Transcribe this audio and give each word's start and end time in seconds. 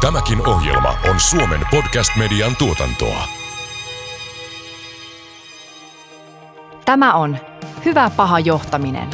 Tämäkin 0.00 0.48
ohjelma 0.48 0.88
on 1.10 1.20
Suomen 1.20 1.60
podcast-median 1.70 2.56
tuotantoa. 2.58 3.28
Tämä 6.84 7.14
on 7.14 7.36
Hyvä 7.84 8.10
paha 8.16 8.38
johtaminen. 8.40 9.08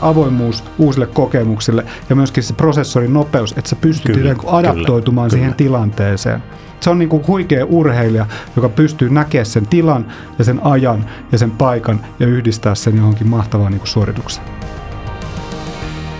avoimuus 0.00 0.64
uusille 0.78 1.06
kokemuksille 1.06 1.84
ja 2.08 2.16
myöskin 2.16 2.42
se 2.42 2.54
prosessorin 2.54 3.12
nopeus, 3.12 3.52
että 3.56 3.70
sä 3.70 3.76
pystyt 3.76 4.16
Kyllä, 4.16 4.34
kyllä, 4.34 4.56
adaptoitumaan 4.56 5.30
kyllä, 5.30 5.38
siihen 5.38 5.54
kyllä. 5.56 5.68
tilanteeseen. 5.70 6.42
Se 6.80 6.90
on 6.90 6.98
niin 6.98 7.08
kuin 7.08 7.26
huikea 7.26 7.64
urheilija, 7.64 8.26
joka 8.56 8.68
pystyy 8.68 9.10
näkemään 9.10 9.46
sen 9.46 9.66
tilan 9.66 10.06
ja 10.38 10.44
sen 10.44 10.60
ajan 10.66 11.06
ja 11.32 11.38
sen 11.38 11.50
paikan 11.50 12.00
ja 12.20 12.26
yhdistää 12.26 12.74
sen 12.74 12.96
johonkin 12.96 13.28
mahtavaan 13.28 13.72
niin 13.72 13.80
kuin 13.80 13.88
suoritukseen. 13.88 14.57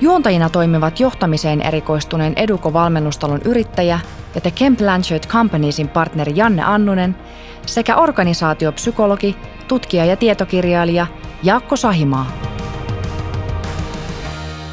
Juontajina 0.00 0.50
toimivat 0.50 1.00
johtamiseen 1.00 1.62
erikoistuneen 1.62 2.32
Eduko-valmennustalon 2.36 3.40
yrittäjä 3.44 4.00
ja 4.34 4.40
The 4.40 4.50
Ken 4.50 4.76
Blanchard 4.76 5.26
Companiesin 5.26 5.88
partneri 5.88 6.32
Janne 6.36 6.62
Annunen 6.62 7.16
sekä 7.66 7.96
organisaatiopsykologi, 7.96 9.36
tutkija 9.68 10.04
ja 10.04 10.16
tietokirjailija 10.16 11.06
Jaakko 11.42 11.76
Sahimaa. 11.76 12.26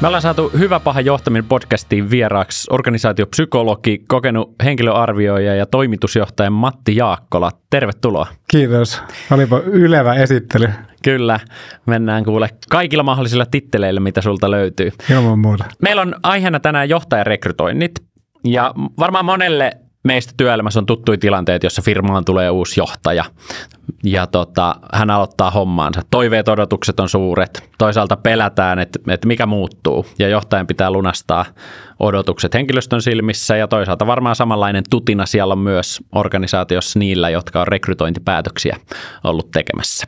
Me 0.00 0.06
ollaan 0.08 0.22
saatu 0.22 0.50
Hyvä 0.58 0.80
paha 0.80 1.00
johtaminen 1.00 1.44
podcastiin 1.44 2.10
vieraaksi 2.10 2.66
organisaatiopsykologi, 2.70 4.04
kokenut 4.08 4.54
henkilöarvioija 4.64 5.54
ja 5.54 5.66
toimitusjohtaja 5.66 6.50
Matti 6.50 6.96
Jaakkola. 6.96 7.50
Tervetuloa. 7.70 8.26
Kiitos. 8.50 9.02
Olipa 9.30 9.58
ylevä 9.58 10.14
esittely 10.14 10.68
Kyllä, 11.04 11.40
mennään 11.86 12.24
kuule 12.24 12.50
kaikilla 12.70 13.02
mahdollisilla 13.02 13.46
titteleillä, 13.46 14.00
mitä 14.00 14.20
sulta 14.20 14.50
löytyy. 14.50 14.90
ilman 15.10 15.38
muuta. 15.38 15.64
Meillä 15.82 16.02
on 16.02 16.14
aiheena 16.22 16.60
tänään 16.60 16.88
johtajarekrytoinnit 16.88 17.92
ja 18.44 18.74
varmaan 18.98 19.24
monelle 19.24 19.72
meistä 20.04 20.32
työelämässä 20.36 20.80
on 20.80 20.86
tuttuja 20.86 21.18
tilanteet, 21.18 21.62
jossa 21.62 21.82
firmaan 21.82 22.24
tulee 22.24 22.50
uusi 22.50 22.80
johtaja 22.80 23.24
ja 24.04 24.26
tota, 24.26 24.76
hän 24.92 25.10
aloittaa 25.10 25.50
hommaansa. 25.50 26.02
Toiveet, 26.10 26.48
odotukset 26.48 27.00
on 27.00 27.08
suuret. 27.08 27.68
Toisaalta 27.78 28.16
pelätään, 28.16 28.78
että, 28.78 28.98
että 29.08 29.26
mikä 29.26 29.46
muuttuu 29.46 30.06
ja 30.18 30.28
johtajan 30.28 30.66
pitää 30.66 30.90
lunastaa 30.90 31.44
odotukset 31.98 32.54
henkilöstön 32.54 33.02
silmissä 33.02 33.56
ja 33.56 33.68
toisaalta 33.68 34.06
varmaan 34.06 34.36
samanlainen 34.36 34.84
tutina 34.90 35.26
siellä 35.26 35.52
on 35.52 35.58
myös 35.58 36.00
organisaatiossa 36.14 36.98
niillä, 36.98 37.30
jotka 37.30 37.60
on 37.60 37.68
rekrytointipäätöksiä 37.68 38.76
ollut 39.24 39.50
tekemässä 39.50 40.06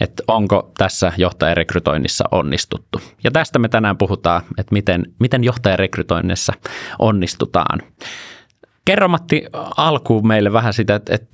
että 0.00 0.22
onko 0.28 0.72
tässä 0.78 1.12
johtajarekrytoinnissa 1.16 2.24
onnistuttu. 2.30 3.00
Ja 3.24 3.30
tästä 3.30 3.58
me 3.58 3.68
tänään 3.68 3.98
puhutaan, 3.98 4.42
että 4.58 4.72
miten, 4.72 5.02
miten 5.18 5.44
johtajarekrytoinnissa 5.44 6.52
onnistutaan. 6.98 7.78
Kerro 8.84 9.08
Matti 9.08 9.44
alkuun 9.76 10.26
meille 10.26 10.52
vähän 10.52 10.74
sitä, 10.74 10.94
että, 10.94 11.14
että 11.14 11.33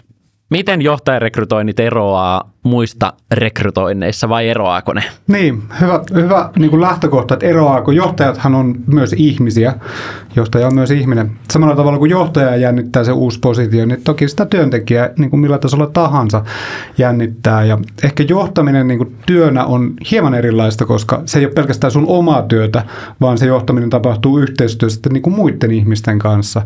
miten 0.51 0.83
johtajarekrytoinnit 0.83 1.81
eroaa 1.81 2.51
muista 2.63 3.13
rekrytoinneissa 3.33 4.29
vai 4.29 4.49
eroaako 4.49 4.93
ne? 4.93 5.03
Niin, 5.27 5.63
hyvä, 5.81 6.01
hyvä 6.15 6.51
niin 6.59 6.71
kuin 6.71 6.83
lähtökohta, 6.83 7.35
että 7.35 7.47
eroaako. 7.47 7.93
Johtajathan 7.93 8.55
on 8.55 8.75
myös 8.87 9.13
ihmisiä. 9.13 9.75
Johtaja 10.37 10.67
on 10.67 10.75
myös 10.75 10.91
ihminen. 10.91 11.31
Samalla 11.51 11.77
tavalla 11.77 11.99
kuin 11.99 12.11
johtaja 12.11 12.57
jännittää 12.57 13.05
se 13.05 13.13
uusi 13.13 13.39
positio, 13.39 13.87
niin 13.87 14.03
toki 14.05 14.29
sitä 14.29 14.47
työntekijää 14.47 15.11
niin 15.19 15.31
kuin 15.31 15.41
millä 15.41 15.59
tasolla 15.59 15.87
tahansa 15.87 16.45
jännittää. 16.99 17.65
Ja 17.65 17.79
ehkä 18.05 18.25
johtaminen 18.29 18.89
niin 18.89 18.99
kuin 18.99 19.17
työnä 19.27 19.65
on 19.65 19.95
hieman 20.11 20.35
erilaista, 20.35 20.87
koska 20.87 21.23
se 21.25 21.39
ei 21.39 21.45
ole 21.45 21.55
pelkästään 21.55 21.91
sun 21.91 22.07
omaa 22.09 22.43
työtä, 22.43 22.85
vaan 23.21 23.39
se 23.39 23.47
johtaminen 23.47 23.91
tapahtuu 23.91 24.39
yhteistyössä 24.39 25.01
niin 25.13 25.23
kuin 25.23 25.35
muiden 25.35 25.71
ihmisten 25.71 26.19
kanssa. 26.19 26.63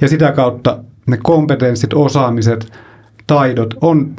Ja 0.00 0.08
sitä 0.08 0.32
kautta 0.32 0.78
ne 1.06 1.18
kompetenssit, 1.22 1.94
osaamiset, 1.94 2.72
taidot 3.26 3.74
on 3.80 4.16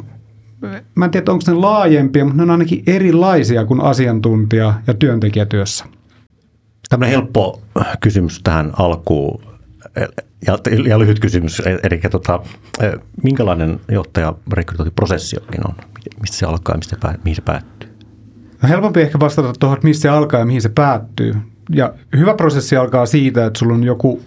mä 0.94 1.04
en 1.04 1.10
tiedä, 1.10 1.32
onko 1.32 1.44
ne 1.46 1.54
laajempia, 1.54 2.24
mutta 2.24 2.36
ne 2.36 2.42
on 2.42 2.50
ainakin 2.50 2.82
erilaisia 2.86 3.64
kuin 3.64 3.80
asiantuntija- 3.80 4.74
ja 4.86 4.94
työntekijätyössä. 4.94 5.84
Tämmöinen 6.88 7.12
helppo 7.12 7.62
kysymys 8.00 8.40
tähän 8.42 8.72
alkuun 8.78 9.42
ja, 10.46 10.58
ja 10.88 10.98
lyhyt 10.98 11.20
kysymys, 11.20 11.62
eli 11.82 12.00
tota, 12.10 12.40
minkälainen 13.22 13.80
johtajarekrytointiprosessi 13.88 15.36
oikein 15.40 15.66
on? 15.66 15.74
Mistä 16.20 16.36
se 16.36 16.46
alkaa 16.46 16.74
ja 16.74 16.78
mistä 16.78 17.18
mihin 17.24 17.36
se 17.36 17.42
päättyy? 17.42 17.88
No 18.62 18.68
helpompi 18.68 19.00
ehkä 19.00 19.20
vastata 19.20 19.52
tuohon, 19.60 19.76
että 19.76 19.88
mistä 19.88 20.02
se 20.02 20.08
alkaa 20.08 20.40
ja 20.40 20.46
mihin 20.46 20.62
se 20.62 20.68
päättyy. 20.68 21.34
Ja 21.70 21.94
hyvä 22.16 22.34
prosessi 22.34 22.76
alkaa 22.76 23.06
siitä, 23.06 23.46
että 23.46 23.58
sulla 23.58 23.74
on 23.74 23.84
joku 23.84 24.22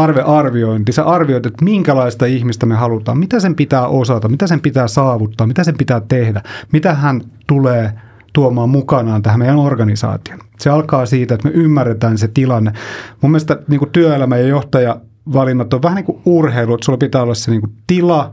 tarvearviointi. 0.00 0.92
Sä 0.92 1.04
arvioit, 1.04 1.46
että 1.46 1.64
minkälaista 1.64 2.26
ihmistä 2.26 2.66
me 2.66 2.74
halutaan, 2.74 3.18
mitä 3.18 3.40
sen 3.40 3.54
pitää 3.54 3.86
osata, 3.86 4.28
mitä 4.28 4.46
sen 4.46 4.60
pitää 4.60 4.88
saavuttaa, 4.88 5.46
mitä 5.46 5.64
sen 5.64 5.78
pitää 5.78 6.00
tehdä, 6.08 6.42
mitä 6.72 6.94
hän 6.94 7.20
tulee 7.46 7.92
tuomaan 8.32 8.68
mukanaan 8.68 9.22
tähän 9.22 9.38
meidän 9.38 9.58
organisaation. 9.58 10.38
Se 10.58 10.70
alkaa 10.70 11.06
siitä, 11.06 11.34
että 11.34 11.48
me 11.48 11.54
ymmärretään 11.54 12.18
se 12.18 12.28
tilanne. 12.28 12.72
Mun 13.20 13.30
mielestä 13.30 13.58
niin 13.68 13.78
kuin 13.78 13.90
työelämä 13.90 14.36
ja 14.36 14.46
johtajavalinnat 14.46 15.74
on 15.74 15.82
vähän 15.82 15.96
niin 15.96 16.04
kuin 16.04 16.22
urheilu, 16.24 16.74
että 16.74 16.84
sulla 16.84 16.98
pitää 16.98 17.22
olla 17.22 17.34
se 17.34 17.50
niin 17.50 17.60
kuin 17.60 17.72
tila 17.86 18.32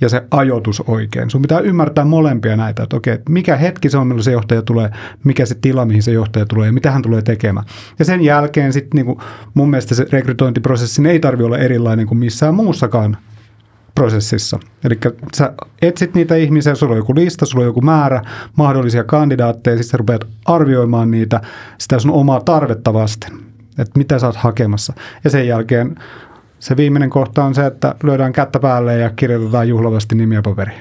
ja 0.00 0.08
se 0.08 0.22
ajoitus 0.30 0.80
oikein. 0.80 1.30
Sun 1.30 1.42
pitää 1.42 1.60
ymmärtää 1.60 2.04
molempia 2.04 2.56
näitä, 2.56 2.82
että 2.82 2.96
okei, 2.96 3.18
mikä 3.28 3.56
hetki 3.56 3.90
se 3.90 3.98
on, 3.98 4.06
milloin 4.06 4.24
se 4.24 4.32
johtaja 4.32 4.62
tulee, 4.62 4.90
mikä 5.24 5.46
se 5.46 5.54
tila, 5.60 5.84
mihin 5.84 6.02
se 6.02 6.12
johtaja 6.12 6.46
tulee 6.46 6.66
ja 6.66 6.72
mitä 6.72 6.90
hän 6.90 7.02
tulee 7.02 7.22
tekemään. 7.22 7.66
Ja 7.98 8.04
sen 8.04 8.20
jälkeen 8.20 8.72
sitten 8.72 9.06
niin 9.06 9.16
mun 9.54 9.70
mielestä 9.70 9.94
se 9.94 10.06
rekrytointiprosessi 10.12 11.08
ei 11.08 11.20
tarvitse 11.20 11.44
olla 11.44 11.58
erilainen 11.58 12.06
kuin 12.06 12.18
missään 12.18 12.54
muussakaan 12.54 13.16
prosessissa. 13.94 14.60
Eli 14.84 14.98
sä 15.34 15.52
etsit 15.82 16.14
niitä 16.14 16.36
ihmisiä, 16.36 16.74
sulla 16.74 16.92
on 16.92 16.98
joku 16.98 17.14
lista, 17.14 17.46
sulla 17.46 17.62
on 17.62 17.68
joku 17.68 17.80
määrä 17.80 18.22
mahdollisia 18.56 19.04
kandidaatteja, 19.04 19.76
sitten 19.76 19.90
sä 19.90 19.96
rupeat 19.96 20.24
arvioimaan 20.44 21.10
niitä 21.10 21.40
sitä 21.78 21.98
sun 21.98 22.10
omaa 22.10 22.40
tarvetta 22.40 22.92
vasten, 22.92 23.32
että 23.78 23.98
mitä 23.98 24.18
sä 24.18 24.26
oot 24.26 24.36
hakemassa. 24.36 24.92
Ja 25.24 25.30
sen 25.30 25.48
jälkeen 25.48 25.96
se 26.66 26.76
viimeinen 26.76 27.10
kohta 27.10 27.44
on 27.44 27.54
se, 27.54 27.66
että 27.66 27.94
lyödään 28.02 28.32
kättä 28.32 28.58
päälle 28.58 28.98
ja 28.98 29.10
kirjoitetaan 29.10 29.68
juhlavasti 29.68 30.14
nimiä 30.14 30.42
paperiin. 30.42 30.80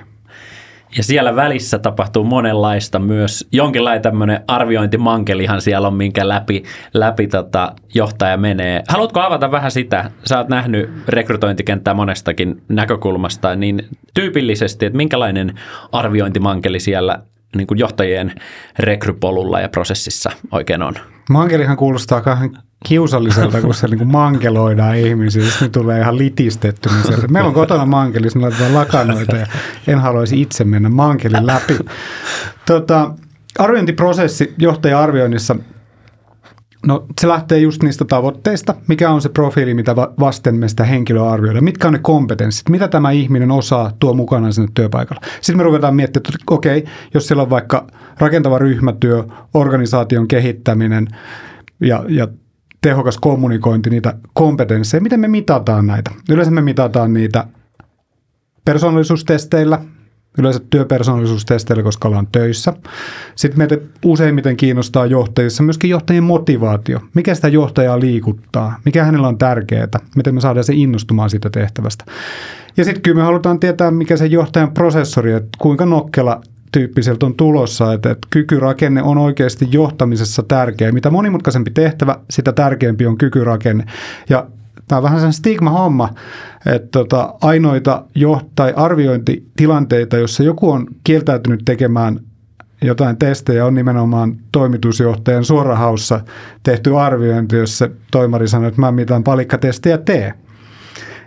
Ja 0.98 1.04
siellä 1.04 1.36
välissä 1.36 1.80
tapahtuu 1.80 2.24
monenlaista 2.24 3.00
myös. 3.00 3.48
Jonkinlainen 3.52 4.02
tämmöinen 4.02 4.40
arviointimankelihan 4.48 5.62
siellä 5.62 5.88
on, 5.88 5.94
minkä 5.94 6.28
läpi, 6.28 6.64
läpi 6.94 7.28
tota 7.28 7.72
johtaja 7.94 8.38
menee. 8.38 8.84
Haluatko 8.88 9.20
avata 9.20 9.52
vähän 9.52 9.72
sitä? 9.72 10.12
Sä 10.24 10.38
oot 10.38 10.50
nähnyt 10.50 10.90
rekrytointikenttää 11.08 11.94
monestakin 11.94 12.62
näkökulmasta, 12.70 13.56
niin 13.56 13.88
tyypillisesti, 14.14 14.86
että 14.86 14.98
minkälainen 14.98 15.60
arviointimankeli 15.92 16.80
siellä 16.80 17.20
niin 17.56 17.68
kuin 17.68 17.78
johtajien 17.78 18.36
rekrypolulla 18.80 19.60
ja 19.60 19.70
prosessissa 19.70 20.32
oikein 20.52 20.84
on? 20.84 20.94
Mankelihan 21.30 21.78
kuulostaa 21.78 22.22
kauhean 22.22 22.58
kiusalliselta, 22.86 23.62
kun 23.62 23.74
se 23.74 23.88
niin 23.88 24.08
mankeloidaan 24.08 24.98
ihmisiä, 24.98 25.44
sitten 25.44 25.66
ne 25.66 25.70
tulee 25.70 26.00
ihan 26.00 26.18
litistetty. 26.18 26.90
Niin 26.90 27.34
meillä 27.34 27.48
on 27.48 27.54
kotona 27.54 27.86
mankeli, 27.86 28.28
me 28.36 28.42
laitetaan 28.42 28.74
lakanoita 28.74 29.36
ja 29.36 29.48
en 29.88 30.00
haluaisi 30.00 30.42
itse 30.42 30.64
mennä 30.64 30.90
mankelin 30.90 31.48
läpi. 31.48 31.78
Tota, 32.66 33.12
arviointiprosessi 33.60 34.54
johtaja-arvioinnissa, 34.58 35.56
no 36.86 37.06
se 37.22 37.28
lähtee 37.28 37.60
just 37.60 37.84
niistä 37.84 38.06
tavoitteista, 38.06 38.76
mikä 38.88 39.10
on 39.10 39.22
se 39.22 39.30
profiili, 39.30 39.74
mitä 39.74 39.96
va- 39.96 40.14
vasten 40.20 40.56
me 40.56 40.68
sitä 40.68 40.84
henkilöä 40.84 41.30
arvioidaan, 41.30 41.64
mitkä 41.64 41.88
on 41.88 41.94
ne 41.94 42.00
kompetenssit, 42.00 42.70
mitä 42.70 42.88
tämä 42.88 43.12
ihminen 43.12 43.52
osaa 43.52 43.92
tuo 44.00 44.14
mukana 44.14 44.52
sinne 44.52 44.70
työpaikalla. 44.74 45.22
Sitten 45.42 45.58
me 45.58 45.64
ruvetaan 45.64 45.96
miettimään, 45.96 46.28
että 46.28 46.54
okei, 46.54 46.86
jos 47.14 47.28
siellä 47.28 47.44
on 47.44 47.50
vaikka 47.50 47.88
rakentava 48.20 48.58
ryhmätyö, 48.58 49.24
organisaation 49.54 50.28
kehittäminen 50.28 51.08
ja, 51.80 52.06
ja 52.08 52.28
tehokas 52.82 53.18
kommunikointi, 53.18 53.90
niitä 53.90 54.14
kompetensseja. 54.34 55.02
Miten 55.02 55.20
me 55.20 55.28
mitataan 55.28 55.88
näitä? 55.88 56.12
Yleensä 56.30 56.52
me 56.52 56.62
mitataan 56.62 57.14
niitä 57.14 57.48
persoonallisuustesteillä, 58.66 59.82
yleensä 60.38 60.60
työpersonallisuustesteillä, 60.70 61.84
koska 61.84 62.08
ollaan 62.08 62.28
töissä. 62.32 62.74
Sitten 63.36 63.58
meitä 63.58 63.78
useimmiten 64.06 64.58
kiinnostaa 64.58 65.06
johtajissa 65.06 65.64
myöskin 65.64 65.90
johtajien 65.90 66.24
motivaatio. 66.24 67.00
Mikä 67.14 67.36
sitä 67.36 67.48
johtajaa 67.48 68.00
liikuttaa? 68.00 68.80
Mikä 68.86 69.04
hänellä 69.04 69.28
on 69.28 69.38
tärkeää? 69.38 69.88
Miten 70.16 70.36
me 70.36 70.42
saadaan 70.42 70.64
se 70.64 70.74
innostumaan 70.76 71.30
siitä 71.30 71.50
tehtävästä? 71.50 72.06
Ja 72.78 72.84
sitten 72.84 73.02
kyllä 73.02 73.18
me 73.18 73.24
halutaan 73.24 73.60
tietää, 73.60 73.92
mikä 73.92 74.18
se 74.18 74.26
johtajan 74.26 74.72
prosessori, 74.72 75.34
että 75.34 75.50
kuinka 75.58 75.86
nokkela 75.86 76.42
tyyppiseltä 76.72 77.26
on 77.26 77.36
tulossa, 77.36 77.94
että, 77.94 78.12
että 78.12 78.28
kykyrakenne 78.30 79.04
on 79.04 79.18
oikeasti 79.18 79.68
johtamisessa 79.72 80.44
tärkeä. 80.44 80.92
Mitä 80.92 81.10
monimutkaisempi 81.10 81.72
tehtävä, 81.72 82.20
sitä 82.30 82.52
tärkeämpi 82.52 83.06
on 83.06 83.18
kykyrakenne. 83.18 83.86
Ja 84.30 84.48
tämä 84.88 84.98
on 84.98 85.04
vähän 85.04 85.20
sen 85.20 85.34
stigma-homma, 85.34 86.10
että 86.66 86.88
tota, 86.92 87.34
ainoita 87.42 88.06
jo, 88.16 88.42
tai 88.56 88.74
arviointitilanteita, 88.76 90.18
jossa 90.18 90.44
joku 90.44 90.72
on 90.72 90.88
kieltäytynyt 91.04 91.62
tekemään 91.66 92.20
jotain 92.82 93.18
testejä, 93.18 93.66
on 93.66 93.74
nimenomaan 93.74 94.36
toimitusjohtajan 94.52 95.46
suorahaussa 95.46 96.20
tehty 96.64 97.00
arviointi, 97.00 97.56
jossa 97.56 97.90
toimari 98.12 98.48
sanoi, 98.48 98.68
että 98.68 98.82
mä 98.82 98.92
mitään 98.92 99.24
palikkatestejä 99.24 99.98
tee. 99.98 100.34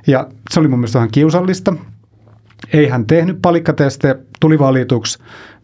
Ja 0.06 0.26
se 0.50 0.60
oli 0.60 0.68
mun 0.68 0.78
mielestä 0.78 0.98
vähän 0.98 1.10
kiusallista. 1.10 1.74
Ei 2.72 2.88
hän 2.88 3.06
tehnyt 3.06 3.38
palikkatestejä, 3.42 4.14
tuli 4.40 4.58
valituksi, 4.58 5.18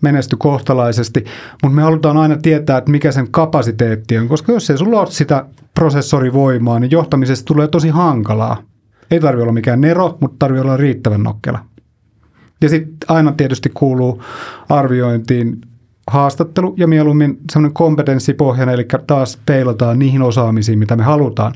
menesty 0.04 0.36
kohtalaisesti, 0.36 1.24
mutta 1.62 1.76
me 1.76 1.82
halutaan 1.82 2.16
aina 2.16 2.36
tietää, 2.36 2.78
että 2.78 2.90
mikä 2.90 3.12
sen 3.12 3.30
kapasiteetti 3.30 4.18
on, 4.18 4.28
koska 4.28 4.52
jos 4.52 4.70
ei 4.70 4.78
sulla 4.78 5.00
ole 5.00 5.10
sitä 5.10 5.46
prosessorivoimaa, 5.74 6.78
niin 6.78 6.90
johtamisesta 6.90 7.44
tulee 7.44 7.68
tosi 7.68 7.88
hankalaa. 7.88 8.62
Ei 9.10 9.20
tarvi 9.20 9.42
olla 9.42 9.52
mikään 9.52 9.80
nero, 9.80 10.16
mutta 10.20 10.36
tarvii 10.38 10.60
olla 10.60 10.76
riittävän 10.76 11.22
nokkela. 11.22 11.58
Ja 12.62 12.68
sitten 12.68 12.96
aina 13.08 13.32
tietysti 13.32 13.70
kuuluu 13.74 14.22
arviointiin 14.68 15.60
haastattelu 16.10 16.74
ja 16.76 16.86
mieluummin 16.86 17.38
semmoinen 17.52 17.74
kompetenssipohjainen, 17.74 18.74
eli 18.74 18.86
taas 19.06 19.38
peilataan 19.46 19.98
niihin 19.98 20.22
osaamisiin, 20.22 20.78
mitä 20.78 20.96
me 20.96 21.02
halutaan 21.02 21.54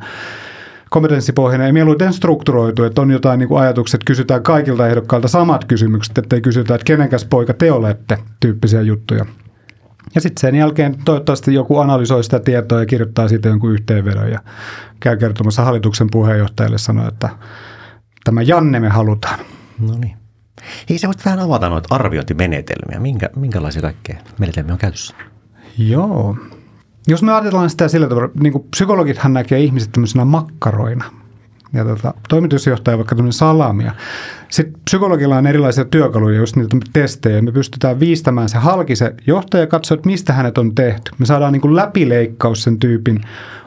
kompetenssipohjainen 0.90 1.66
ja 1.66 1.72
mieluiten 1.72 2.12
strukturoitu, 2.12 2.84
että 2.84 3.02
on 3.02 3.10
jotain 3.10 3.38
niin 3.38 3.48
kuin 3.48 3.62
ajatukset, 3.62 4.00
kysytään 4.04 4.42
kaikilta 4.42 4.88
ehdokkailta 4.88 5.28
samat 5.28 5.64
kysymykset, 5.64 6.18
ettei 6.18 6.40
kysytä, 6.40 6.74
että 6.74 6.84
kenenkäs 6.84 7.24
poika 7.24 7.54
te 7.54 7.72
olette, 7.72 8.18
tyyppisiä 8.40 8.82
juttuja. 8.82 9.26
Ja 10.14 10.20
sitten 10.20 10.40
sen 10.40 10.54
jälkeen 10.54 10.96
toivottavasti 11.04 11.54
joku 11.54 11.78
analysoi 11.78 12.24
sitä 12.24 12.40
tietoa 12.40 12.80
ja 12.80 12.86
kirjoittaa 12.86 13.28
siitä 13.28 13.48
jonkun 13.48 13.72
yhteenvedon 13.72 14.30
ja 14.30 14.40
käy 15.00 15.16
kertomassa 15.16 15.64
hallituksen 15.64 16.08
puheenjohtajalle 16.10 16.78
sanoa, 16.78 17.08
että 17.08 17.28
tämä 18.24 18.42
Janne 18.42 18.80
me 18.80 18.88
halutaan. 18.88 19.38
No 19.80 19.94
niin. 19.98 20.16
Hei, 20.90 20.98
sä 20.98 21.06
voit 21.06 21.24
vähän 21.24 21.38
avata 21.38 21.68
noita 21.68 21.94
arviointimenetelmiä. 21.94 23.00
Minkä, 23.00 23.30
minkälaisia 23.36 23.82
kaikkea 23.82 24.16
menetelmiä 24.38 24.72
on 24.72 24.78
käytössä? 24.78 25.14
Joo. 25.78 26.36
Jos 27.08 27.22
me 27.22 27.32
ajatellaan 27.32 27.70
sitä 27.70 27.88
sillä 27.88 28.08
tavalla, 28.08 28.28
niin 28.40 28.52
kuin 28.52 28.64
psykologithan 28.70 29.32
näkee 29.32 29.60
ihmiset 29.60 29.92
tämmöisenä 29.92 30.24
makkaroina. 30.24 31.04
Ja 31.72 31.84
tota, 31.84 32.14
toimitusjohtaja 32.28 32.98
vaikka 32.98 33.14
tämmöinen 33.14 33.32
salamia. 33.32 33.92
Sitten 34.48 34.80
psykologilla 34.84 35.36
on 35.36 35.46
erilaisia 35.46 35.84
työkaluja, 35.84 36.38
just 36.38 36.56
niitä 36.56 36.76
testejä. 36.92 37.42
Me 37.42 37.52
pystytään 37.52 38.00
viistämään 38.00 38.48
se 38.48 38.58
halki 38.58 38.96
se 38.96 39.14
johtaja 39.26 39.62
ja 39.62 39.66
katsoa, 39.66 39.94
että 39.94 40.06
mistä 40.08 40.32
hänet 40.32 40.58
on 40.58 40.74
tehty. 40.74 41.10
Me 41.18 41.26
saadaan 41.26 41.52
niin 41.52 41.60
kuin 41.60 41.76
läpileikkaus 41.76 42.62
sen 42.62 42.78
tyypin 42.78 43.20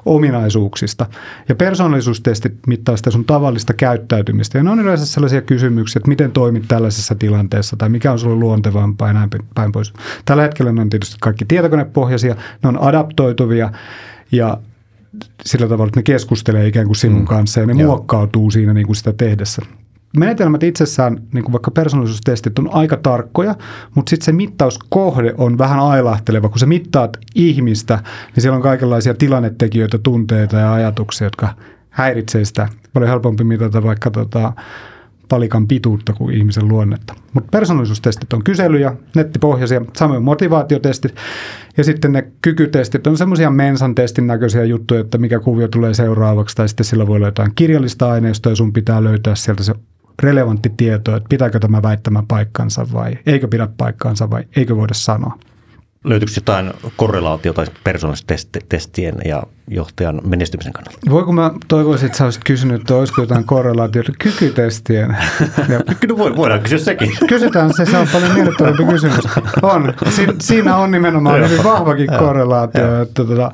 ominaisuuksista. 0.05 1.05
Ja 1.49 1.55
persoonallisuustestit 1.55 2.53
mittaa 2.67 2.97
sitä 2.97 3.11
sun 3.11 3.25
tavallista 3.25 3.73
käyttäytymistä. 3.73 4.57
Ja 4.57 4.63
ne 4.63 4.69
on 4.69 4.79
yleensä 4.79 5.05
sellaisia 5.05 5.41
kysymyksiä, 5.41 5.99
että 5.99 6.09
miten 6.09 6.31
toimit 6.31 6.67
tällaisessa 6.67 7.15
tilanteessa 7.15 7.75
tai 7.75 7.89
mikä 7.89 8.11
on 8.11 8.19
sulle 8.19 8.35
luontevampaa 8.35 9.07
ja 9.07 9.13
näin 9.13 9.29
päin 9.55 9.71
pois. 9.71 9.93
Tällä 10.25 10.43
hetkellä 10.43 10.71
ne 10.71 10.81
on 10.81 10.89
tietysti 10.89 11.17
kaikki 11.21 11.45
tietokonepohjaisia, 11.45 12.35
ne 12.63 12.69
on 12.69 12.81
adaptoituvia 12.81 13.71
ja 14.31 14.57
sillä 15.45 15.67
tavalla, 15.67 15.87
että 15.87 15.99
ne 15.99 16.03
keskustelee 16.03 16.67
ikään 16.67 16.85
kuin 16.85 16.95
sinun 16.95 17.19
mm. 17.19 17.25
kanssa 17.25 17.59
ja 17.59 17.65
ne 17.65 17.73
Joo. 17.73 17.87
muokkautuu 17.87 18.51
siinä 18.51 18.73
niin 18.73 18.85
kuin 18.85 18.95
sitä 18.95 19.13
tehdessä. 19.13 19.61
Menetelmät 20.17 20.63
itsessään, 20.63 21.21
niin 21.33 21.43
kuin 21.43 21.51
vaikka 21.51 21.71
persoonallisuustestit, 21.71 22.59
on 22.59 22.73
aika 22.73 22.97
tarkkoja, 22.97 23.55
mutta 23.95 24.09
sitten 24.09 24.25
se 24.25 24.31
mittauskohde 24.31 25.33
on 25.37 25.57
vähän 25.57 25.79
ailahteleva. 25.79 26.49
Kun 26.49 26.59
sä 26.59 26.65
mittaat 26.65 27.17
ihmistä, 27.35 27.99
niin 28.35 28.41
siellä 28.41 28.55
on 28.55 28.61
kaikenlaisia 28.61 29.13
tilannetekijöitä, 29.13 29.97
tunteita 29.97 30.57
ja 30.57 30.73
ajatuksia, 30.73 31.25
jotka 31.25 31.49
häiritsee 31.89 32.45
sitä. 32.45 32.67
Paljon 32.93 33.09
helpompi 33.09 33.43
mitata 33.43 33.83
vaikka 33.83 34.11
tota, 34.11 34.53
palikan 35.31 35.67
pituutta 35.67 36.13
kuin 36.13 36.35
ihmisen 36.35 36.67
luonnetta. 36.67 37.13
Mutta 37.33 37.49
persoonallisuustestit 37.51 38.33
on 38.33 38.43
kyselyjä, 38.43 38.95
nettipohjaisia, 39.15 39.81
samoin 39.95 40.23
motivaatiotestit. 40.23 41.15
Ja 41.77 41.83
sitten 41.83 42.11
ne 42.11 42.27
kykytestit 42.41 43.07
on 43.07 43.17
semmoisia 43.17 43.49
mensan 43.49 43.95
testin 43.95 44.27
näköisiä 44.27 44.63
juttuja, 44.63 45.01
että 45.01 45.17
mikä 45.17 45.39
kuvio 45.39 45.67
tulee 45.67 45.93
seuraavaksi, 45.93 46.55
tai 46.55 46.67
sitten 46.67 46.85
sillä 46.85 47.07
voi 47.07 47.15
olla 47.15 47.27
jotain 47.27 47.51
kirjallista 47.55 48.11
aineistoa, 48.11 48.51
ja 48.51 48.55
sun 48.55 48.73
pitää 48.73 49.03
löytää 49.03 49.35
sieltä 49.35 49.63
se 49.63 49.73
relevantti 50.23 50.71
tieto, 50.77 51.15
että 51.15 51.29
pitääkö 51.29 51.59
tämä 51.59 51.81
väittämä 51.81 52.23
paikkansa 52.27 52.87
vai 52.93 53.17
eikö 53.25 53.47
pidä 53.47 53.67
paikkansa 53.77 54.29
vai 54.29 54.43
eikö 54.55 54.75
voida 54.75 54.93
sanoa. 54.93 55.37
Löytyykö 56.03 56.31
jotain 56.35 56.73
korrelaatiota 56.95 57.65
persoonallistestien 57.83 59.15
ja 59.25 59.43
johtajan 59.67 60.21
menestymisen 60.25 60.73
kannalta? 60.73 60.99
Voiko 61.09 61.31
mä 61.31 61.51
toivoisin, 61.67 62.05
että 62.05 62.17
sä 62.17 62.23
olisit 62.23 62.43
kysynyt, 62.43 62.81
että 62.81 62.95
olisiko 62.95 63.21
jotain 63.21 63.43
korrelaatiota 63.43 64.11
kykytestien? 64.19 65.17
Ja, 65.69 65.79
no 66.07 66.17
voidaan 66.17 66.59
kysyä 66.61 66.77
sekin. 66.77 67.11
Kysytään 67.29 67.73
se, 67.73 67.85
se 67.85 67.97
on 67.97 68.07
paljon 68.13 68.33
miellyttävämpi 68.33 68.85
kysymys. 68.85 69.25
On. 69.61 69.93
Si, 70.09 70.27
siinä 70.39 70.77
on 70.77 70.91
nimenomaan 70.91 71.49
hyvin 71.49 71.63
vahvakin 71.63 72.07
korrelaatio, 72.19 73.01
että, 73.01 73.25
tota, 73.25 73.51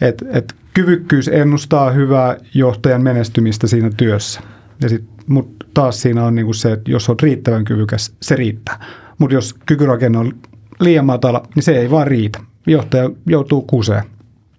että, 0.00 0.24
että 0.32 0.54
kyvykkyys 0.74 1.28
ennustaa 1.28 1.90
hyvää 1.90 2.36
johtajan 2.54 3.02
menestymistä 3.02 3.66
siinä 3.66 3.90
työssä. 3.96 4.40
Ja 4.82 4.88
sit, 4.88 5.04
mutta 5.26 5.66
taas 5.74 6.02
siinä 6.02 6.24
on 6.24 6.34
niinku 6.34 6.52
se, 6.52 6.72
että 6.72 6.90
jos 6.90 7.08
on 7.08 7.16
riittävän 7.22 7.64
kyvykäs, 7.64 8.14
se 8.22 8.36
riittää. 8.36 8.84
Mutta 9.18 9.34
jos 9.34 9.54
kykyrakenne 9.66 10.18
on 10.18 10.32
liian 10.80 11.06
matala, 11.06 11.42
niin 11.54 11.62
se 11.62 11.78
ei 11.78 11.90
vaan 11.90 12.06
riitä. 12.06 12.38
Johtaja 12.66 13.10
joutuu 13.26 13.62
kuseen. 13.62 14.04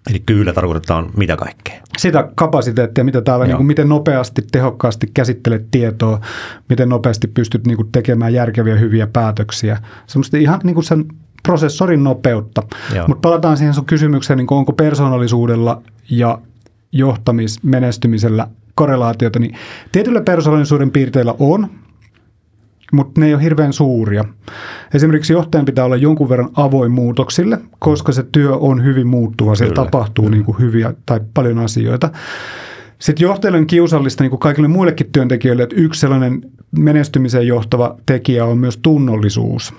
Eli 0.10 0.24
kyllä 0.26 0.54
tarkoitetaan 0.54 1.10
mitä 1.18 1.36
kaikkea? 1.36 1.82
Sitä 1.98 2.30
kapasiteettia, 2.36 3.04
mitä 3.04 3.22
täällä, 3.22 3.46
niin 3.46 3.58
kuin, 3.58 3.68
miten 3.68 3.90
nopeasti, 3.90 4.42
tehokkaasti 4.52 5.08
käsittelet 5.14 5.68
tietoa, 5.72 6.22
miten 6.70 6.90
nopeasti 6.90 7.28
pystyt 7.28 7.68
niin 7.68 7.78
kuin, 7.78 7.92
tekemään 7.92 8.34
järkeviä, 8.34 8.76
hyviä 8.76 9.08
päätöksiä. 9.08 9.78
Semmoista 10.08 10.38
ihan 10.38 10.60
niin 10.64 10.74
kuin 10.74 10.84
sen 10.84 11.06
prosessorin 11.44 12.04
nopeutta. 12.04 12.64
Mutta 13.08 13.22
palataan 13.22 13.58
siihen 13.58 13.74
sun 13.74 13.86
kysymykseen, 13.86 14.38
niin 14.38 14.48
kuin, 14.48 14.58
onko 14.58 14.74
persoonallisuudella 14.74 15.82
ja 16.10 16.40
johtamismenestymisellä 16.92 18.48
korrelaatiota, 18.76 19.40
niin 19.40 19.58
tietyllä 19.92 20.22
persoonallisuuden 20.22 20.92
piirteillä 20.92 21.36
on, 21.40 21.70
mutta 22.94 23.22
ne 23.22 23.28
ei 23.28 23.34
ole 23.34 23.44
hirveän 23.44 23.74
suuria. 23.74 24.26
Esimerkiksi 24.94 25.34
johtajan 25.34 25.66
pitää 25.66 25.86
olla 25.86 25.96
jonkun 25.96 26.30
verran 26.30 26.50
avoin 26.56 26.92
muutoksille, 26.92 27.60
koska 27.80 28.12
se 28.12 28.24
työ 28.32 28.56
on 28.56 28.84
hyvin 28.84 29.08
muuttuva. 29.08 29.56
Siellä 29.56 29.76
tapahtuu 29.76 30.30
niin 30.30 30.46
kuin 30.46 30.60
hyviä 30.60 30.94
tai 31.06 31.20
paljon 31.34 31.60
asioita. 31.60 32.10
Sitten 33.00 33.24
johtajalle 33.24 33.58
on 33.58 33.68
kiusallista 33.68 34.24
niin 34.24 34.30
kuin 34.30 34.40
kaikille 34.40 34.68
muillekin 34.68 35.10
työntekijöille, 35.12 35.64
että 35.64 35.76
yksi 35.76 36.00
sellainen 36.00 36.42
menestymiseen 36.72 37.48
johtava 37.48 37.96
tekijä 38.06 38.46
on 38.46 38.58
myös 38.58 38.78
tunnollisuus. 38.78 39.74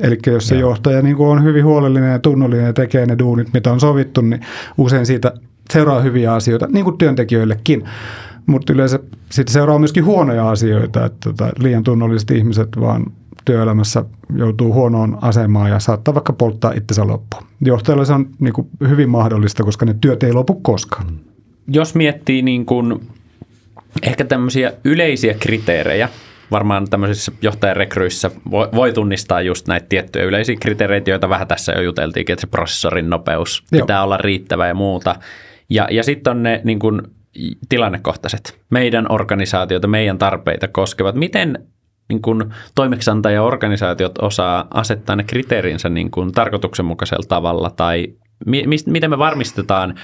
Eli 0.00 0.18
jos 0.26 0.48
se 0.48 0.54
Joo. 0.54 0.70
johtaja 0.70 1.02
niin 1.02 1.16
kuin 1.16 1.28
on 1.28 1.44
hyvin 1.44 1.64
huolellinen 1.64 2.12
ja 2.12 2.18
tunnollinen 2.18 2.66
ja 2.66 2.72
tekee 2.72 3.06
ne 3.06 3.18
duunit, 3.18 3.52
mitä 3.52 3.72
on 3.72 3.80
sovittu, 3.80 4.20
niin 4.20 4.40
usein 4.78 5.06
siitä 5.06 5.32
seuraa 5.72 6.00
hyviä 6.00 6.34
asioita, 6.34 6.66
niin 6.72 6.84
kuin 6.84 6.98
työntekijöillekin. 6.98 7.84
Mutta 8.48 8.72
yleensä 8.72 8.98
sitten 9.30 9.52
seuraa 9.52 9.78
myöskin 9.78 10.04
huonoja 10.04 10.50
asioita, 10.50 11.04
että 11.04 11.18
tota, 11.24 11.52
liian 11.58 11.84
tunnolliset 11.84 12.30
ihmiset 12.30 12.68
vaan 12.80 13.06
työelämässä 13.44 14.04
joutuu 14.36 14.72
huonoon 14.72 15.18
asemaan 15.22 15.70
ja 15.70 15.78
saattaa 15.78 16.14
vaikka 16.14 16.32
polttaa 16.32 16.72
itsensä 16.72 17.06
loppuun. 17.06 17.44
Johtajalle 17.60 18.04
se 18.04 18.12
on 18.12 18.26
niin 18.38 18.52
kuin 18.52 18.68
hyvin 18.88 19.10
mahdollista, 19.10 19.64
koska 19.64 19.86
ne 19.86 19.94
työt 20.00 20.22
ei 20.22 20.32
lopu 20.32 20.54
koskaan. 20.54 21.06
Mm. 21.06 21.18
Jos 21.68 21.94
miettii 21.94 22.42
niin 22.42 22.66
kuin 22.66 23.00
ehkä 24.02 24.24
tämmöisiä 24.24 24.72
yleisiä 24.84 25.34
kriteerejä, 25.34 26.08
varmaan 26.50 26.88
tämmöisissä 26.90 27.32
johtajarekryissä 27.42 28.30
voi, 28.50 28.68
voi 28.74 28.92
tunnistaa 28.92 29.42
just 29.42 29.68
näitä 29.68 29.86
tiettyjä 29.88 30.24
yleisiä 30.24 30.56
kriteereitä, 30.60 31.10
joita 31.10 31.28
vähän 31.28 31.48
tässä 31.48 31.72
jo 31.72 31.80
juteltiinkin, 31.80 32.32
että 32.32 32.40
se 32.40 32.46
prosessorin 32.46 33.10
nopeus 33.10 33.64
Joo. 33.72 33.80
pitää 33.80 34.02
olla 34.02 34.16
riittävä 34.16 34.66
ja 34.66 34.74
muuta. 34.74 35.16
Ja, 35.70 35.88
ja 35.90 36.02
sitten 36.02 36.30
on 36.30 36.42
ne 36.42 36.60
niin 36.64 36.78
kuin 36.78 37.02
tilannekohtaiset, 37.68 38.60
meidän 38.70 39.06
organisaatiota, 39.12 39.88
meidän 39.88 40.18
tarpeita 40.18 40.68
koskevat. 40.68 41.14
Miten 41.14 41.68
niin 42.08 42.22
kuin 42.22 42.44
toimeksiantaja-organisaatiot 42.74 44.18
osaa 44.22 44.66
asettaa 44.70 45.16
ne 45.16 45.24
kriteerinsä 45.24 45.88
niin 45.88 46.10
kuin 46.10 46.32
tarkoituksenmukaisella 46.32 47.26
tavalla 47.28 47.70
tai 47.70 48.06
mi- 48.46 48.64
miten 48.86 49.10
me 49.10 49.18
varmistetaan, 49.18 49.94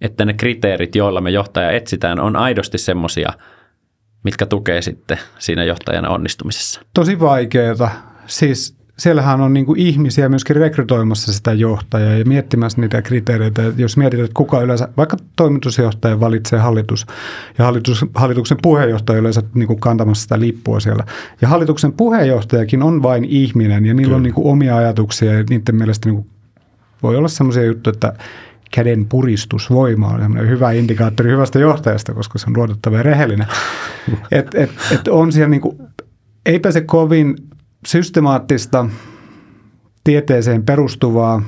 että 0.00 0.24
ne 0.24 0.32
kriteerit, 0.32 0.96
joilla 0.96 1.20
me 1.20 1.30
johtaja 1.30 1.70
etsitään, 1.70 2.20
on 2.20 2.36
aidosti 2.36 2.78
semmoisia, 2.78 3.32
mitkä 4.24 4.46
tukee 4.46 4.82
sitten 4.82 5.18
siinä 5.38 5.64
johtajan 5.64 6.08
onnistumisessa? 6.08 6.80
Tosi 6.94 7.20
vaikeaa 7.20 8.14
siis 8.26 8.83
siellähän 8.98 9.40
on 9.40 9.54
niin 9.54 9.66
kuin 9.66 9.80
ihmisiä 9.80 10.28
myöskin 10.28 10.56
rekrytoimassa 10.56 11.32
sitä 11.32 11.52
johtajaa 11.52 12.14
ja 12.14 12.24
miettimässä 12.24 12.80
niitä 12.80 13.02
kriteereitä. 13.02 13.62
Jos 13.76 13.96
mietitään, 13.96 14.24
että 14.24 14.34
kuka 14.34 14.60
yleensä, 14.60 14.88
vaikka 14.96 15.16
toimitusjohtaja 15.36 16.20
valitsee 16.20 16.58
hallitus 16.58 17.06
ja 17.58 17.64
hallitus, 17.64 18.04
hallituksen 18.14 18.58
puheenjohtaja 18.62 19.18
yleensä 19.18 19.42
niin 19.54 19.66
kuin 19.66 19.80
kantamassa 19.80 20.22
sitä 20.22 20.40
lippua 20.40 20.80
siellä. 20.80 21.04
Ja 21.42 21.48
hallituksen 21.48 21.92
puheenjohtajakin 21.92 22.82
on 22.82 23.02
vain 23.02 23.24
ihminen 23.24 23.86
ja 23.86 23.94
niillä 23.94 24.02
Kyllä. 24.02 24.16
on 24.16 24.22
niin 24.22 24.34
kuin 24.34 24.46
omia 24.46 24.76
ajatuksia 24.76 25.32
ja 25.32 25.44
niiden 25.50 25.76
mielestä 25.76 26.08
niin 26.08 26.16
kuin 26.16 26.26
voi 27.02 27.16
olla 27.16 27.28
sellaisia 27.28 27.64
juttuja, 27.64 27.92
että 27.92 28.12
käden 28.70 29.06
puristusvoima 29.06 30.08
on 30.08 30.48
hyvä 30.48 30.72
indikaattori 30.72 31.30
hyvästä 31.30 31.58
johtajasta, 31.58 32.14
koska 32.14 32.38
se 32.38 32.46
on 32.48 32.56
luotettava 32.56 32.96
ja 32.96 33.02
rehellinen. 33.02 33.46
Et, 34.32 34.54
et, 34.54 34.70
et 34.92 35.08
on 35.08 35.32
siellä 35.32 35.50
niin 35.50 35.60
kuin, 35.60 35.78
eipä 36.46 36.72
se 36.72 36.80
kovin 36.80 37.36
systemaattista, 37.86 38.86
tieteeseen 40.04 40.64
perustuvaa 40.64 41.42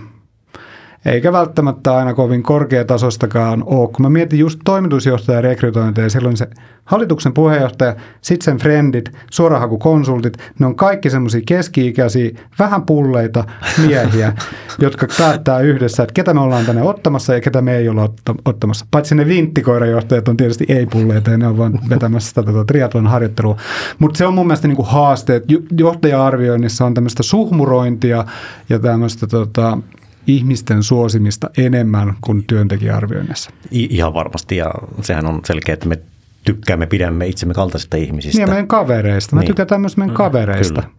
eikä 1.06 1.32
välttämättä 1.32 1.96
aina 1.96 2.14
kovin 2.14 2.42
korkeatasostakaan 2.42 3.62
ole. 3.66 3.88
Kun 3.88 4.02
mä 4.02 4.10
mietin 4.10 4.38
just 4.38 4.60
toimitusjohtajan 4.64 5.44
rekrytointeja, 5.44 6.10
silloin 6.10 6.36
se 6.36 6.48
hallituksen 6.84 7.32
puheenjohtaja, 7.32 7.96
sitten 8.20 8.44
sen 8.44 8.58
friendit, 8.58 9.12
suorahakukonsultit, 9.30 10.38
ne 10.58 10.66
on 10.66 10.76
kaikki 10.76 11.10
semmoisia 11.10 11.40
keski-ikäisiä, 11.46 12.30
vähän 12.58 12.82
pulleita 12.82 13.44
miehiä, 13.86 14.32
jotka 14.78 15.06
päättää 15.18 15.60
yhdessä, 15.60 16.02
että 16.02 16.12
ketä 16.12 16.34
me 16.34 16.40
ollaan 16.40 16.66
tänne 16.66 16.82
ottamassa 16.82 17.34
ja 17.34 17.40
ketä 17.40 17.62
me 17.62 17.76
ei 17.76 17.88
olla 17.88 18.08
ottamassa. 18.44 18.86
Paitsi 18.90 19.14
ne 19.14 19.26
vinttikoirajohtajat 19.26 20.28
on 20.28 20.36
tietysti 20.36 20.64
ei-pulleita 20.68 21.30
ja 21.30 21.38
ne 21.38 21.46
on 21.46 21.58
vaan 21.58 21.80
vetämässä 21.88 22.28
sitä 22.28 22.42
tota 22.42 22.64
triatlon 22.64 23.06
harjoittelua. 23.06 23.56
Mutta 23.98 24.18
se 24.18 24.26
on 24.26 24.34
mun 24.34 24.46
mielestä 24.46 24.68
niinku 24.68 24.82
haaste, 24.82 25.36
että 25.36 25.54
johtaja-arvioinnissa 25.78 26.86
on 26.86 26.94
tämmöistä 26.94 27.22
suhmurointia 27.22 28.24
ja 28.68 28.78
tämmöistä 28.78 29.26
tota, 29.26 29.78
ihmisten 30.26 30.82
suosimista 30.82 31.50
enemmän 31.58 32.14
kuin 32.20 32.44
työntekijäarvioinnissa. 32.46 33.50
I- 33.72 33.88
ihan 33.90 34.14
varmasti 34.14 34.56
ja 34.56 34.70
sehän 35.02 35.26
on 35.26 35.40
selkeä, 35.44 35.72
että 35.72 35.88
me 35.88 35.98
tykkäämme, 36.44 36.86
pidämme 36.86 37.26
itsemme 37.26 37.54
kaltaisista 37.54 37.96
ihmisistä. 37.96 38.38
Niin 38.38 38.48
meidän 38.48 38.68
kavereista. 38.68 39.36
Me 39.36 39.40
niin. 39.40 39.46
tykätään 39.46 39.80
myös 39.80 39.96
meidän 39.96 40.14
mm, 40.14 40.16
kavereista. 40.16 40.82
Kyllä. 40.82 40.94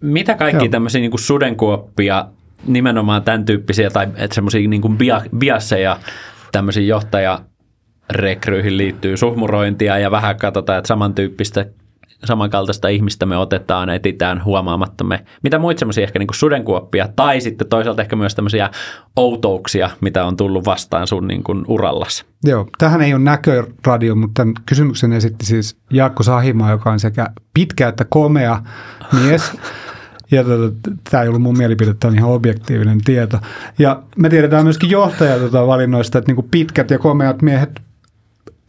Mitä 0.00 0.34
kaikki 0.34 0.68
tämmöisiä 0.68 1.00
niin 1.00 1.18
sudenkuoppia, 1.18 2.26
nimenomaan 2.66 3.22
tämän 3.22 3.44
tyyppisiä 3.44 3.90
tai 3.90 4.06
semmoisia 4.32 4.68
niin 4.68 4.82
kuin 4.82 4.98
bia, 4.98 5.22
biasseja, 5.38 5.98
tämmöisiä 6.52 6.82
johtajarekryihin 6.82 8.76
liittyy 8.76 9.16
suhmurointia 9.16 9.98
ja 9.98 10.10
vähän 10.10 10.36
katsotaan, 10.36 10.78
että 10.78 10.88
samantyyppistä 10.88 11.66
samankaltaista 12.24 12.88
ihmistä 12.88 13.26
me 13.26 13.36
otetaan, 13.36 13.90
etitään 13.90 14.44
huomaamattamme. 14.44 15.24
Mitä 15.42 15.58
muita 15.58 15.78
semmoisia 15.78 16.04
ehkä 16.04 16.18
niin 16.18 16.26
kuin 16.26 16.36
sudenkuoppia 16.36 17.08
tai 17.16 17.40
sitten 17.40 17.68
toisaalta 17.68 18.02
ehkä 18.02 18.16
myös 18.16 18.34
tämmöisiä 18.34 18.70
outouksia, 19.16 19.90
mitä 20.00 20.24
on 20.24 20.36
tullut 20.36 20.64
vastaan 20.64 21.06
sun 21.06 21.28
niin 21.28 21.42
kuin 21.42 21.64
urallas? 21.68 22.24
Joo, 22.44 22.68
tähän 22.78 23.02
ei 23.02 23.14
ole 23.14 23.22
näköradio, 23.22 24.14
mutta 24.14 24.42
tämän 24.42 24.54
kysymyksen 24.66 25.12
esitti 25.12 25.46
siis 25.46 25.76
Jaakko 25.90 26.22
Sahima, 26.22 26.70
joka 26.70 26.90
on 26.90 27.00
sekä 27.00 27.26
pitkä 27.54 27.88
että 27.88 28.04
komea 28.04 28.62
mies. 29.12 29.52
Ja 30.30 30.44
tota, 30.44 30.90
tämä 31.10 31.22
ei 31.22 31.28
ollut 31.28 31.42
mun 31.42 31.58
mielipide, 31.58 31.94
tämä 31.94 32.10
on 32.10 32.18
ihan 32.18 32.30
objektiivinen 32.30 33.00
tieto. 33.04 33.38
Ja 33.78 34.02
me 34.16 34.28
tiedetään 34.28 34.64
myöskin 34.64 34.90
johtajat 34.90 35.40
tota, 35.40 35.66
valinnoista, 35.66 36.18
että 36.18 36.32
niin 36.32 36.48
pitkät 36.50 36.90
ja 36.90 36.98
komeat 36.98 37.42
miehet 37.42 37.80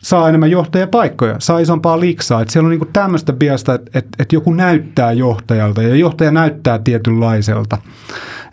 saa 0.05 0.29
enemmän 0.29 0.51
johtajapaikkoja, 0.51 1.35
saa 1.39 1.59
isompaa 1.59 2.00
liksaa. 2.00 2.41
Että 2.41 2.51
siellä 2.51 2.67
on 2.67 2.71
niinku 2.71 2.89
tämmöistä 2.93 3.33
biasta, 3.33 3.74
että, 3.74 4.00
että, 4.00 4.09
että 4.19 4.35
joku 4.35 4.53
näyttää 4.53 5.12
johtajalta 5.12 5.81
ja 5.81 5.95
johtaja 5.95 6.31
näyttää 6.31 6.79
tietynlaiselta. 6.79 7.77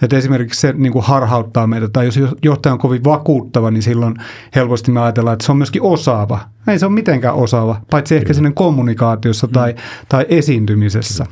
Että 0.02 0.16
esimerkiksi 0.16 0.61
se 0.61 0.73
niin 0.73 0.92
kuin 0.92 1.04
harhauttaa 1.04 1.66
meitä, 1.66 1.88
tai 1.88 2.04
jos 2.04 2.21
johtaja 2.42 2.73
on 2.73 2.78
kovin 2.78 3.04
vakuuttava, 3.04 3.71
niin 3.71 3.82
silloin 3.82 4.14
helposti 4.54 4.90
me 4.90 5.00
ajatellaan, 5.00 5.32
että 5.32 5.47
se 5.47 5.52
on 5.52 5.59
myöskin 5.59 5.82
osaava. 5.82 6.40
Ei 6.68 6.78
se 6.78 6.87
ole 6.87 6.94
mitenkään 6.94 7.35
osaava, 7.35 7.80
paitsi 7.90 8.16
ehkä 8.16 8.32
sinne 8.32 8.52
kommunikaatiossa 8.54 9.49
tai, 9.49 9.73
mm. 9.73 9.78
tai 10.09 10.26
esiintymisessä. 10.28 11.26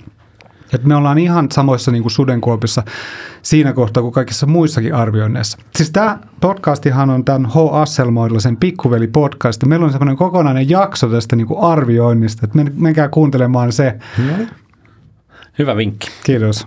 Et 0.75 0.85
me 0.85 0.97
ollaan 0.97 1.19
ihan 1.19 1.49
samoissa 1.53 1.91
niin 1.91 2.03
kuin 2.03 2.12
sudenkuopissa 2.12 2.83
siinä 3.43 3.73
kohtaa 3.73 4.03
kuin 4.03 4.12
kaikissa 4.12 4.47
muissakin 4.47 4.95
arvioinneissa. 4.95 5.59
Siis 5.77 5.91
tämä 5.91 6.19
podcastihan 6.41 7.11
on 7.11 7.25
tämän 7.25 7.47
H. 7.47 7.57
Asselmoilla 7.73 8.41
sen 8.41 8.57
pikkuveli 8.57 9.07
podcast. 9.07 9.65
Meillä 9.65 9.87
on 9.87 9.93
semmoinen 9.93 10.17
kokonainen 10.17 10.71
jakso 10.71 11.09
tästä 11.09 11.37
niin 11.37 11.47
kuin 11.47 11.61
arvioinnista, 11.61 12.47
että 12.47 12.59
menkää 12.75 13.09
kuuntelemaan 13.09 13.73
se. 13.73 13.99
No. 14.19 14.47
Hyvä 15.59 15.77
vinkki. 15.77 16.09
Kiitos. 16.25 16.67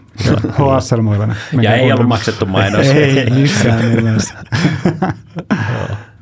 H. 0.58 0.62
Asselmoilla. 0.62 1.28
Ja 1.62 1.76
ei 1.76 1.94
ollut 1.94 2.08
maksettu 2.08 2.46
mainos. 2.46 2.88
ei 2.88 3.30
missään 3.30 3.96
nimessä. 3.96 4.36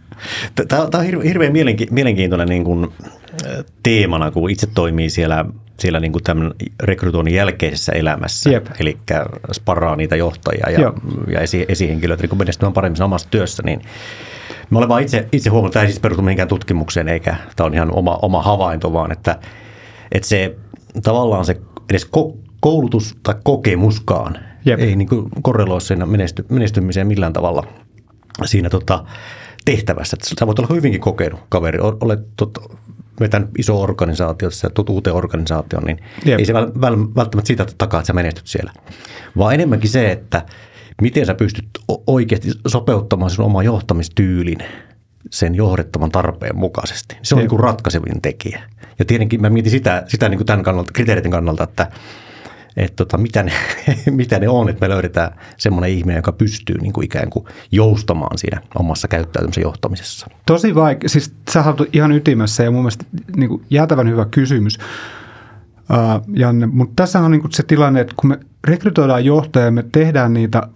Tämä 0.67 0.83
on 0.83 1.23
hirveän 1.23 1.53
mielenkiintoinen 1.91 2.47
niin 2.47 2.63
kuin, 2.63 2.87
teemana, 3.83 4.31
kun 4.31 4.49
itse 4.49 4.67
toimii 4.67 5.09
siellä, 5.09 5.45
siellä 5.79 5.99
niin 5.99 6.11
kuin 6.11 6.23
tämän 6.23 6.51
rekrytoinnin 6.83 7.35
jälkeisessä 7.35 7.91
elämässä. 7.91 8.49
Jep. 8.49 8.67
Eli 8.79 8.97
sparraa 9.51 9.95
niitä 9.95 10.15
johtajia 10.15 10.69
ja, 10.69 10.93
ja 11.31 11.39
esi, 11.39 11.65
esihenkilöitä 11.67 12.23
niin 12.27 12.37
menestymään 12.37 12.73
paremmin 12.73 13.03
omassa 13.03 13.29
työssä. 13.29 13.63
Niin 13.65 13.81
Mä 14.69 14.77
olen 14.77 14.89
vaan 14.89 15.01
itse, 15.01 15.27
itse 15.31 15.49
huomannut, 15.49 15.69
että 15.69 15.79
tämä 15.79 15.85
ei 15.85 15.91
siis 15.91 15.99
perustu 15.99 16.21
mihinkään 16.21 16.47
tutkimukseen, 16.47 17.07
eikä 17.07 17.35
tämä 17.55 17.67
on 17.67 17.73
ihan 17.73 17.95
oma, 17.95 18.19
oma 18.21 18.41
havainto, 18.41 18.93
vaan 18.93 19.11
että, 19.11 19.39
että 20.11 20.27
se 20.27 20.55
tavallaan 21.03 21.45
se 21.45 21.61
edes 21.89 22.09
koulutus 22.59 23.15
tai 23.23 23.35
kokemuskaan 23.43 24.37
Jep. 24.65 24.79
ei 24.79 24.95
niin 24.95 25.07
kuin 25.07 25.29
korreloi 25.41 25.81
siinä 25.81 26.05
menesty, 26.05 26.45
menestymiseen 26.49 27.07
millään 27.07 27.33
tavalla 27.33 27.67
siinä 28.45 28.69
tota, 28.69 29.05
tehtävässä. 29.65 30.17
Sä 30.39 30.47
voit 30.47 30.59
olla 30.59 30.75
hyvinkin 30.75 31.01
kokenut 31.01 31.39
kaveri, 31.49 31.79
olet 31.79 32.19
tot, 32.35 32.57
vetänyt 33.19 33.49
iso 33.57 33.81
organisaatio, 33.81 34.51
sä 34.51 34.69
tulet 34.69 34.89
uuteen 34.89 35.15
organisaatioon, 35.15 35.83
niin 35.83 35.99
Jep. 36.25 36.39
ei 36.39 36.45
se 36.45 36.53
välttämättä 36.53 37.47
sitä 37.47 37.65
takaa, 37.77 37.99
että 37.99 38.07
sä 38.07 38.13
menestyt 38.13 38.47
siellä. 38.47 38.71
Vaan 39.37 39.53
enemmänkin 39.53 39.89
se, 39.89 40.11
että 40.11 40.45
miten 41.01 41.25
sä 41.25 41.33
pystyt 41.33 41.67
oikeasti 42.07 42.51
sopeuttamaan 42.67 43.31
sun 43.31 43.45
oma 43.45 43.63
johtamistyylin 43.63 44.57
sen 45.29 45.55
johdettavan 45.55 46.11
tarpeen 46.11 46.57
mukaisesti. 46.57 47.17
Se 47.21 47.35
on 47.35 47.39
niin 47.39 47.49
kuin 47.49 47.59
ratkaisevin 47.59 48.21
tekijä. 48.21 48.63
Ja 48.99 49.05
tietenkin 49.05 49.41
mä 49.41 49.49
mietin 49.49 49.71
sitä, 49.71 50.03
sitä 50.07 50.29
niin 50.29 50.37
kuin 50.37 50.47
tämän 50.47 50.63
kannalta, 50.63 50.91
kriteerin 50.93 51.31
kannalta, 51.31 51.63
että 51.63 51.91
että 52.77 52.95
tota, 52.95 53.17
mitä, 53.17 53.43
ne, 53.43 53.51
mitä 54.11 54.39
ne 54.39 54.49
on, 54.49 54.69
että 54.69 54.85
me 54.85 54.89
löydetään 54.89 55.31
semmoinen 55.57 55.91
ihminen, 55.91 56.15
joka 56.15 56.31
pystyy 56.31 56.77
niin 56.77 56.93
kuin 56.93 57.05
ikään 57.05 57.29
kuin 57.29 57.45
joustamaan 57.71 58.37
siinä 58.37 58.61
omassa 58.75 59.07
käyttäytymisen 59.07 59.61
johtamisessa. 59.61 60.27
Tosi 60.45 60.75
vaikea, 60.75 61.09
siis 61.09 61.33
sä 61.51 61.63
ihan 61.93 62.11
ytimessä 62.11 62.63
ja 62.63 62.71
mun 62.71 62.81
mielestä 62.81 63.05
niin 63.35 63.49
kuin 63.49 63.65
jäätävän 63.69 64.09
hyvä 64.09 64.25
kysymys, 64.25 64.77
uh, 65.89 66.35
Janne, 66.35 66.65
mutta 66.65 66.93
tässä 66.95 67.19
on 67.19 67.31
niin 67.31 67.41
se 67.49 67.63
tilanne, 67.63 68.01
että 68.01 68.13
kun 68.17 68.29
me 68.29 68.39
rekrytoidaan 68.63 69.25
johtajia, 69.25 69.71
me 69.71 69.85
tehdään 69.91 70.33
niitä 70.33 70.67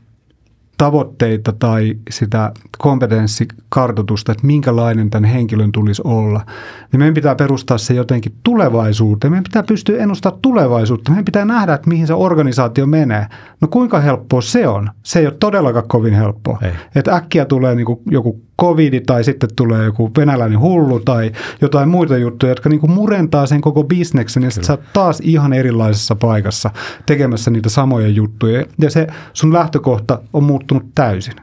tavoitteita 0.78 1.54
tai 1.60 1.96
sitä 2.10 2.52
kompetenssikartoitusta, 2.78 4.32
että 4.32 4.48
minkälainen 4.48 5.10
tämän 5.10 5.30
henkilön 5.30 5.72
tulisi 5.72 6.02
olla, 6.06 6.46
niin 6.92 7.00
meidän 7.00 7.14
pitää 7.14 7.36
perustaa 7.36 7.78
se 7.78 7.94
jotenkin 7.94 8.36
tulevaisuuteen. 8.44 9.32
Meidän 9.32 9.44
pitää 9.44 9.64
pystyä 9.64 9.98
ennustamaan 9.98 10.42
tulevaisuutta. 10.42 11.12
Meidän 11.12 11.26
pitää 11.26 11.46
nähdä, 11.46 11.74
että 11.74 11.90
mihin 11.90 12.08
se 12.08 12.14
organisaatio 12.14 12.86
menee. 12.86 13.28
No 13.62 13.68
kuinka 13.68 14.00
helppoa 14.00 14.42
se 14.42 14.68
on? 14.68 14.90
Se 15.04 15.20
ei 15.20 15.26
ole 15.26 15.36
todellakaan 15.40 15.88
kovin 15.88 16.14
helppoa. 16.14 16.60
Ei. 16.62 16.72
Että 16.96 17.16
äkkiä 17.16 17.46
tulee 17.46 17.76
niin 17.76 17.88
joku 18.12 18.42
covidi 18.62 19.02
tai 19.02 19.24
sitten 19.24 19.50
tulee 19.56 19.86
joku 19.86 20.12
venäläinen 20.18 20.60
hullu 20.60 21.00
tai 21.00 21.32
jotain 21.62 21.90
muita 21.90 22.18
juttuja, 22.18 22.52
jotka 22.52 22.70
niin 22.70 22.80
kuin 22.80 22.92
murentaa 22.92 23.46
sen 23.46 23.62
koko 23.62 23.84
bisneksen 23.84 24.44
ja 24.44 24.52
sitten 24.52 24.68
sä 24.68 24.74
oot 24.74 24.94
taas 24.94 25.20
ihan 25.24 25.54
erilaisessa 25.54 26.16
paikassa 26.16 26.72
tekemässä 27.06 27.52
niitä 27.52 27.70
samoja 27.70 28.08
juttuja. 28.08 28.66
Ja 28.82 28.90
se 28.90 29.08
sun 29.34 29.54
lähtökohta 29.54 30.22
on 30.34 30.44
muuttunut 30.44 30.84
täysin. 30.96 31.34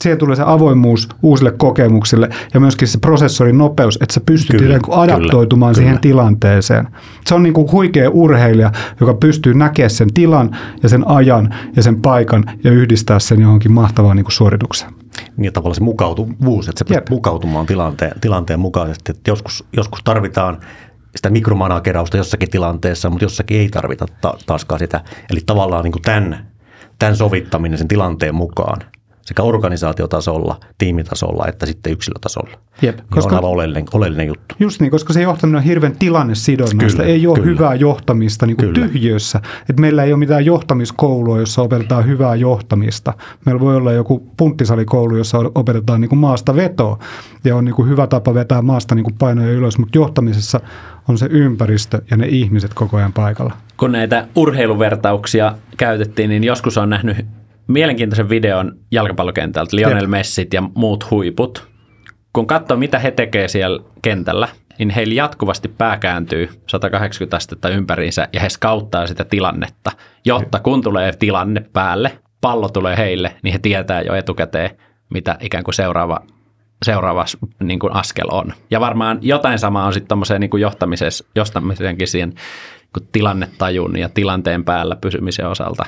Siihen 0.00 0.18
tulee 0.18 0.36
se 0.36 0.42
avoimuus 0.46 1.08
uusille 1.22 1.52
kokemuksille 1.52 2.28
ja 2.54 2.60
myöskin 2.60 2.88
se 2.88 2.98
prosessorin 2.98 3.58
nopeus, 3.58 3.98
että 4.00 4.14
sä 4.14 4.20
pystyt 4.26 4.56
kyllä, 4.56 4.78
adaptoitumaan 4.90 5.74
kyllä, 5.74 5.82
siihen 5.82 6.00
kyllä. 6.00 6.00
tilanteeseen. 6.00 6.88
Se 7.26 7.34
on 7.34 7.42
niin 7.42 7.52
kuin 7.52 7.72
huikea 7.72 8.10
urheilija, 8.10 8.72
joka 9.00 9.14
pystyy 9.14 9.54
näkemään 9.54 9.90
sen 9.90 10.14
tilan 10.14 10.56
ja 10.82 10.88
sen 10.88 11.08
ajan 11.08 11.54
ja 11.76 11.82
sen 11.82 12.02
paikan 12.02 12.44
ja 12.64 12.70
yhdistää 12.70 13.18
sen 13.18 13.40
johonkin 13.40 13.72
mahtavaan 13.72 14.16
niin 14.16 14.24
kuin 14.24 14.32
suoritukseen. 14.32 14.99
Niin 15.36 15.52
tavallaan 15.52 15.74
se 15.74 15.82
mukautuvuus, 15.82 16.68
että 16.68 16.78
se 16.78 16.84
pystyy 16.84 17.16
mukautumaan 17.16 17.66
tilanteen, 17.66 18.12
tilanteen 18.20 18.60
mukaisesti. 18.60 19.12
Että 19.12 19.30
joskus, 19.30 19.64
joskus 19.72 20.00
tarvitaan 20.04 20.60
sitä 21.16 21.30
mikromanagerausta 21.30 22.16
jossakin 22.16 22.50
tilanteessa, 22.50 23.10
mutta 23.10 23.24
jossakin 23.24 23.60
ei 23.60 23.68
tarvita 23.68 24.06
ta- 24.20 24.38
taaskaan 24.46 24.78
sitä. 24.78 25.00
Eli 25.30 25.40
tavallaan 25.46 25.84
niin 25.84 25.92
kuin 25.92 26.02
tämän, 26.02 26.50
tämän 26.98 27.16
sovittaminen 27.16 27.78
sen 27.78 27.88
tilanteen 27.88 28.34
mukaan– 28.34 28.78
sekä 29.30 29.42
organisaatiotasolla, 29.42 30.60
tiimitasolla 30.78 31.46
että 31.48 31.66
sitten 31.66 31.92
yksilötasolla. 31.92 32.58
Jep, 32.82 32.96
Koska... 32.96 33.14
koska- 33.14 33.30
on 33.30 33.36
aivan 33.36 33.50
oleellinen, 33.50 33.84
oleellinen 33.92 34.26
juttu. 34.26 34.54
Just 34.60 34.80
niin, 34.80 34.90
koska 34.90 35.12
se 35.12 35.22
johtaminen 35.22 35.58
on 35.58 35.64
hirveän 35.64 35.96
tilannesidonnaista. 35.98 37.02
Kyllä, 37.02 37.12
ei 37.12 37.26
ole 37.26 37.34
kyllä. 37.38 37.50
hyvää 37.50 37.74
johtamista 37.74 38.46
niin 38.46 38.56
kuin 38.56 38.72
tyhjössä. 38.74 39.40
Et 39.70 39.80
meillä 39.80 40.04
ei 40.04 40.12
ole 40.12 40.18
mitään 40.18 40.44
johtamiskoulua, 40.44 41.38
jossa 41.38 41.62
opetetaan 41.62 42.06
hyvää 42.06 42.34
johtamista. 42.34 43.12
Meillä 43.46 43.60
voi 43.60 43.76
olla 43.76 43.92
joku 43.92 44.32
punttisalikoulu, 44.36 45.16
jossa 45.16 45.38
opetetaan 45.54 46.00
niin 46.00 46.08
kuin 46.08 46.18
maasta 46.18 46.56
vetoa. 46.56 46.98
Ja 47.44 47.56
on 47.56 47.64
niin 47.64 47.74
kuin 47.74 47.88
hyvä 47.88 48.06
tapa 48.06 48.34
vetää 48.34 48.62
maasta 48.62 48.94
niin 48.94 49.04
kuin 49.04 49.16
painoja 49.18 49.50
ylös, 49.50 49.78
mutta 49.78 49.98
johtamisessa 49.98 50.60
on 51.08 51.18
se 51.18 51.26
ympäristö 51.30 52.02
ja 52.10 52.16
ne 52.16 52.26
ihmiset 52.26 52.74
koko 52.74 52.96
ajan 52.96 53.12
paikalla. 53.12 53.52
kun 53.76 53.92
näitä 53.92 54.26
urheiluvertauksia 54.36 55.54
käytettiin, 55.76 56.30
niin 56.30 56.44
joskus 56.44 56.78
on 56.78 56.90
nähnyt 56.90 57.26
mielenkiintoisen 57.72 58.28
videon 58.28 58.72
jalkapallokentältä, 58.90 59.76
Lionel 59.76 60.02
Jep. 60.02 60.10
Messit 60.10 60.54
ja 60.54 60.62
muut 60.74 61.10
huiput. 61.10 61.68
Kun 62.32 62.46
katsoo, 62.46 62.76
mitä 62.76 62.98
he 62.98 63.10
tekee 63.10 63.48
siellä 63.48 63.84
kentällä, 64.02 64.48
niin 64.78 64.90
heillä 64.90 65.14
jatkuvasti 65.14 65.68
pää 65.68 65.96
kääntyy 65.96 66.48
180 66.66 67.36
astetta 67.36 67.68
ympäriinsä 67.68 68.28
ja 68.32 68.40
he 68.40 68.48
skauttaa 68.48 69.06
sitä 69.06 69.24
tilannetta, 69.24 69.90
jotta 70.24 70.58
kun 70.60 70.82
tulee 70.82 71.12
tilanne 71.12 71.64
päälle, 71.72 72.18
pallo 72.40 72.68
tulee 72.68 72.96
heille, 72.96 73.36
niin 73.42 73.52
he 73.52 73.58
tietää 73.58 74.02
jo 74.02 74.14
etukäteen, 74.14 74.70
mitä 75.14 75.36
ikään 75.40 75.64
kuin 75.64 75.74
seuraava, 75.74 76.20
seuraava 76.84 77.24
niin 77.62 77.78
kuin 77.78 77.92
askel 77.92 78.28
on. 78.30 78.52
Ja 78.70 78.80
varmaan 78.80 79.18
jotain 79.22 79.58
samaa 79.58 79.86
on 79.86 79.92
sitten 79.92 80.08
tuommoiseen 80.08 80.40
niin 80.40 80.60
johtamisessa, 80.60 81.24
johtamisenkin 81.34 82.08
siihen 82.08 82.28
niin 82.28 82.38
kuin 82.92 83.08
tilannetajun 83.12 83.98
ja 83.98 84.08
tilanteen 84.08 84.64
päällä 84.64 84.96
pysymisen 84.96 85.48
osalta, 85.48 85.84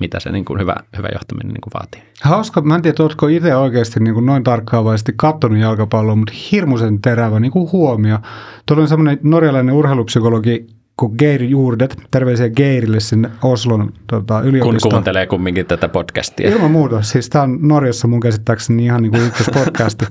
mitä 0.00 0.20
se 0.20 0.32
niin 0.32 0.44
kuin 0.44 0.60
hyvä, 0.60 0.76
hyvä 0.96 1.08
johtaminen 1.12 1.48
niin 1.52 1.60
kuin 1.60 1.72
vaatii. 1.74 2.02
Hauska, 2.22 2.60
mä 2.60 2.74
en 2.74 2.82
tiedä, 2.82 3.02
oletko 3.02 3.26
itse 3.28 3.56
oikeasti 3.56 4.00
niin 4.00 4.14
kuin 4.14 4.26
noin 4.26 4.44
tarkkaavaisesti 4.44 5.12
katsonut 5.16 5.58
jalkapalloa, 5.58 6.16
mutta 6.16 6.32
hirmuisen 6.52 7.00
terävä 7.02 7.40
niin 7.40 7.52
kuin 7.52 7.72
huomio. 7.72 8.18
Tuolla 8.66 8.82
on 8.82 8.88
semmoinen 8.88 9.18
norjalainen 9.22 9.74
urheilupsykologi 9.74 10.66
kuin 10.96 11.14
Geir 11.18 11.42
Juurdet, 11.42 11.96
terveisiä 12.10 12.48
Geirille 12.48 13.00
sinne 13.00 13.30
Oslon 13.42 13.92
tota, 14.06 14.40
Kun 14.40 14.48
yliopistoon. 14.48 14.92
kuuntelee 14.92 15.26
kumminkin 15.26 15.66
tätä 15.66 15.88
podcastia. 15.88 16.50
Ilman 16.50 16.70
muuta. 16.70 17.02
Siis 17.02 17.28
tämä 17.28 17.44
on 17.44 17.58
Norjassa 17.60 18.08
mun 18.08 18.20
käsittääkseni 18.20 18.84
ihan 18.84 19.02
niin 19.02 19.10
kuin 19.12 19.26
ykköspodcasti. 19.26 20.04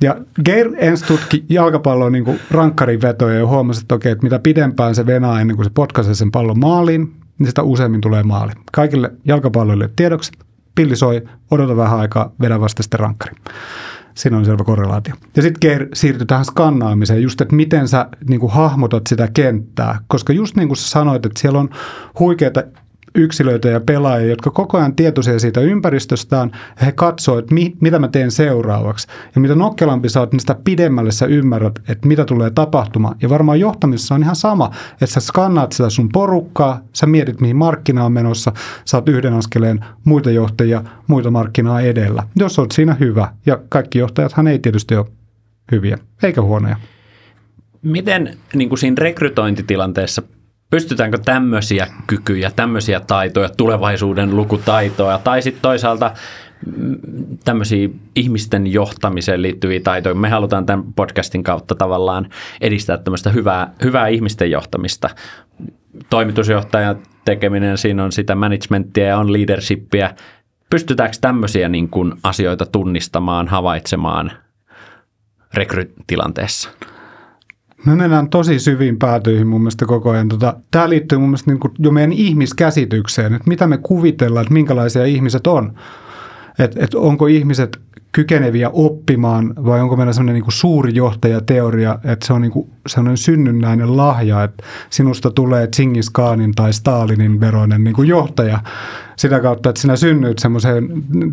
Ja 0.00 0.16
Geir 0.44 0.70
ensin 0.76 1.08
tutki 1.08 1.44
jalkapalloa 1.48 2.10
niin 2.10 2.24
kuin 2.24 2.40
rankkarin 2.50 3.02
vetoja 3.02 3.38
ja 3.38 3.46
huomasi, 3.46 3.80
että 3.80 3.94
okei, 3.94 4.12
että 4.12 4.24
mitä 4.24 4.38
pidempään 4.38 4.94
se 4.94 5.06
venaa 5.06 5.40
ennen 5.40 5.56
kuin 5.56 5.64
se 5.64 5.70
potkaisee 5.74 6.14
sen 6.14 6.30
pallon 6.30 6.58
maaliin, 6.58 7.12
niin 7.38 7.46
sitä 7.46 7.62
useammin 7.62 8.00
tulee 8.00 8.22
maali. 8.22 8.52
Kaikille 8.72 9.12
jalkapalloille 9.24 9.90
tiedoksi, 9.96 10.32
pilli 10.74 10.96
soi, 10.96 11.22
odota 11.50 11.76
vähän 11.76 11.98
aikaa, 11.98 12.32
vedä 12.40 12.60
vasta 12.60 12.82
sitten 12.82 13.00
rankkari. 13.00 13.34
Siinä 14.14 14.36
on 14.36 14.44
selvä 14.44 14.64
korrelaatio. 14.64 15.14
Ja 15.36 15.42
sitten 15.42 15.58
Geir 15.60 15.88
siirtyi 15.94 16.26
tähän 16.26 16.44
skannaamiseen, 16.44 17.22
just 17.22 17.40
että 17.40 17.56
miten 17.56 17.88
sä 17.88 18.08
niin 18.28 18.40
kuin 18.40 18.52
hahmotat 18.52 19.02
sitä 19.08 19.28
kenttää. 19.34 19.98
Koska 20.06 20.32
just 20.32 20.56
niin 20.56 20.68
kuin 20.68 20.76
sä 20.76 20.88
sanoit, 20.88 21.26
että 21.26 21.40
siellä 21.40 21.58
on 21.58 21.68
huikeita 22.18 22.62
yksilöitä 23.14 23.68
ja 23.68 23.80
pelaajia, 23.80 24.28
jotka 24.28 24.50
koko 24.50 24.78
ajan 24.78 24.94
tietoisia 24.96 25.38
siitä 25.38 25.60
ympäristöstään, 25.60 26.50
ja 26.80 26.86
he 26.86 26.92
katsoo, 26.92 27.38
että 27.38 27.54
mi, 27.54 27.76
mitä 27.80 27.98
mä 27.98 28.08
teen 28.08 28.30
seuraavaksi. 28.30 29.08
Ja 29.34 29.40
mitä 29.40 29.54
nokkelampi 29.54 30.08
sä 30.08 30.20
oot, 30.20 30.32
niin 30.32 30.40
sitä 30.40 30.56
pidemmälle 30.64 31.12
sä 31.12 31.26
ymmärrät, 31.26 31.78
että 31.88 32.08
mitä 32.08 32.24
tulee 32.24 32.50
tapahtumaan. 32.50 33.16
Ja 33.22 33.28
varmaan 33.28 33.60
johtamisessa 33.60 34.14
on 34.14 34.22
ihan 34.22 34.36
sama, 34.36 34.70
että 34.92 35.06
sä 35.06 35.20
skannaat 35.20 35.72
sitä 35.72 35.90
sun 35.90 36.08
porukkaa, 36.08 36.80
sä 36.92 37.06
mietit 37.06 37.40
mihin 37.40 37.56
markkina 37.56 38.04
on 38.04 38.12
menossa, 38.12 38.52
sä 38.84 38.96
oot 38.96 39.08
yhden 39.08 39.34
askeleen 39.34 39.84
muita 40.04 40.30
johtajia, 40.30 40.84
muita 41.06 41.30
markkinaa 41.30 41.80
edellä. 41.80 42.22
Jos 42.36 42.58
oot 42.58 42.72
siinä 42.72 42.96
hyvä, 43.00 43.28
ja 43.46 43.58
kaikki 43.68 43.98
johtajathan 43.98 44.46
ei 44.46 44.58
tietysti 44.58 44.96
ole 44.96 45.06
hyviä, 45.72 45.98
eikä 46.22 46.42
huonoja. 46.42 46.76
Miten 47.82 48.36
niin 48.54 48.68
kuin 48.68 48.78
siinä 48.78 48.96
rekrytointitilanteessa, 48.98 50.22
pystytäänkö 50.70 51.18
tämmöisiä 51.18 51.86
kykyjä, 52.06 52.50
tämmöisiä 52.56 53.00
taitoja, 53.00 53.48
tulevaisuuden 53.48 54.36
lukutaitoja 54.36 55.18
tai 55.18 55.42
sitten 55.42 55.62
toisaalta 55.62 56.12
mm, 56.76 56.96
tämmöisiä 57.44 57.88
ihmisten 58.16 58.66
johtamiseen 58.66 59.42
liittyviä 59.42 59.80
taitoja. 59.80 60.14
Me 60.14 60.28
halutaan 60.28 60.66
tämän 60.66 60.92
podcastin 60.96 61.42
kautta 61.42 61.74
tavallaan 61.74 62.28
edistää 62.60 62.96
tämmöistä 62.96 63.30
hyvää, 63.30 63.72
hyvää 63.84 64.08
ihmisten 64.08 64.50
johtamista. 64.50 65.10
Toimitusjohtajan 66.10 66.98
tekeminen, 67.24 67.78
siinä 67.78 68.04
on 68.04 68.12
sitä 68.12 68.34
managementtia 68.34 69.06
ja 69.06 69.18
on 69.18 69.32
leadershipia. 69.32 70.10
Pystytäänkö 70.70 71.16
tämmöisiä 71.20 71.68
niin 71.68 71.88
kuin 71.88 72.12
asioita 72.22 72.66
tunnistamaan, 72.66 73.48
havaitsemaan 73.48 74.32
rekrytilanteessa? 75.54 76.70
Me 77.86 77.94
mennään 77.94 78.28
tosi 78.28 78.58
syviin 78.58 78.98
päätyihin 78.98 79.46
mun 79.46 79.60
mielestä 79.60 79.86
koko 79.86 80.10
ajan. 80.10 80.28
Tota, 80.28 80.56
Tämä 80.70 80.88
liittyy 80.88 81.18
mun 81.18 81.28
mielestä 81.28 81.50
niin 81.50 81.60
kuin 81.60 81.72
jo 81.78 81.90
meidän 81.90 82.12
ihmiskäsitykseen, 82.12 83.34
että 83.34 83.48
mitä 83.48 83.66
me 83.66 83.78
kuvitellaan, 83.78 84.42
että 84.42 84.54
minkälaisia 84.54 85.04
ihmiset 85.04 85.46
on. 85.46 85.74
Että 86.58 86.84
et 86.84 86.94
onko 86.94 87.26
ihmiset 87.26 87.80
kykeneviä 88.14 88.70
oppimaan 88.72 89.54
vai 89.64 89.80
onko 89.80 89.96
meillä 89.96 90.12
sellainen 90.12 90.42
niin 90.42 90.52
suuri 90.52 90.94
johtajateoria, 90.94 91.98
että 92.04 92.26
se 92.26 92.32
on 92.32 92.42
niin 92.42 92.52
kuin 92.52 92.70
sellainen 92.86 93.16
synnynnäinen 93.16 93.96
lahja, 93.96 94.44
että 94.44 94.64
sinusta 94.90 95.30
tulee 95.30 95.66
Tsingis 95.66 96.10
Khanin 96.10 96.52
tai 96.54 96.72
Stalinin 96.72 97.40
veroinen 97.40 97.84
niin 97.84 97.94
kuin 97.94 98.08
johtaja 98.08 98.60
sitä 99.16 99.40
kautta, 99.40 99.68
että 99.68 99.80
sinä 99.80 99.96
synnyit 99.96 100.38
semmoiseen 100.38 100.88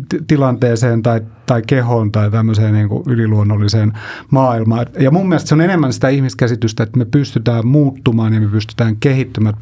t- 0.08 0.26
tilanteeseen 0.26 1.02
tai, 1.02 1.20
tai 1.46 1.62
kehoon 1.66 2.12
tai 2.12 2.30
tämmöiseen 2.30 2.74
niin 2.74 2.88
kuin 2.88 3.02
yliluonnolliseen 3.06 3.92
maailmaan. 4.30 4.86
Ja 4.98 5.10
mun 5.10 5.28
mielestä 5.28 5.48
se 5.48 5.54
on 5.54 5.60
enemmän 5.60 5.92
sitä 5.92 6.08
ihmiskäsitystä, 6.08 6.82
että 6.82 6.98
me 6.98 7.04
pystytään 7.04 7.66
muuttumaan 7.66 8.32
ja 8.32 8.40
me 8.40 8.48
pystytään 8.48 8.96
kehittymään. 8.96 9.54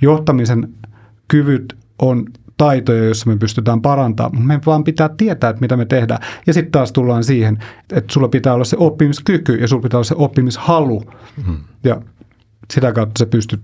Johtamisen 0.00 0.68
kyvyt 1.28 1.76
on 1.98 2.26
taitoja, 2.56 3.04
joissa 3.04 3.30
me 3.30 3.36
pystytään 3.36 3.82
parantamaan, 3.82 4.34
mutta 4.34 4.46
me 4.46 4.60
vaan 4.66 4.84
pitää 4.84 5.08
tietää, 5.08 5.50
että 5.50 5.60
mitä 5.60 5.76
me 5.76 5.84
tehdään. 5.84 6.20
Ja 6.46 6.52
sitten 6.52 6.72
taas 6.72 6.92
tullaan 6.92 7.24
siihen, 7.24 7.58
että 7.92 8.12
sulla 8.12 8.28
pitää 8.28 8.54
olla 8.54 8.64
se 8.64 8.76
oppimiskyky 8.80 9.54
ja 9.54 9.68
sulla 9.68 9.82
pitää 9.82 9.98
olla 9.98 10.04
se 10.04 10.14
oppimishalu. 10.18 11.02
Mm. 11.46 11.56
Ja 11.84 12.00
sitä 12.74 12.92
kautta 12.92 13.18
sä 13.18 13.26
pystyt 13.26 13.60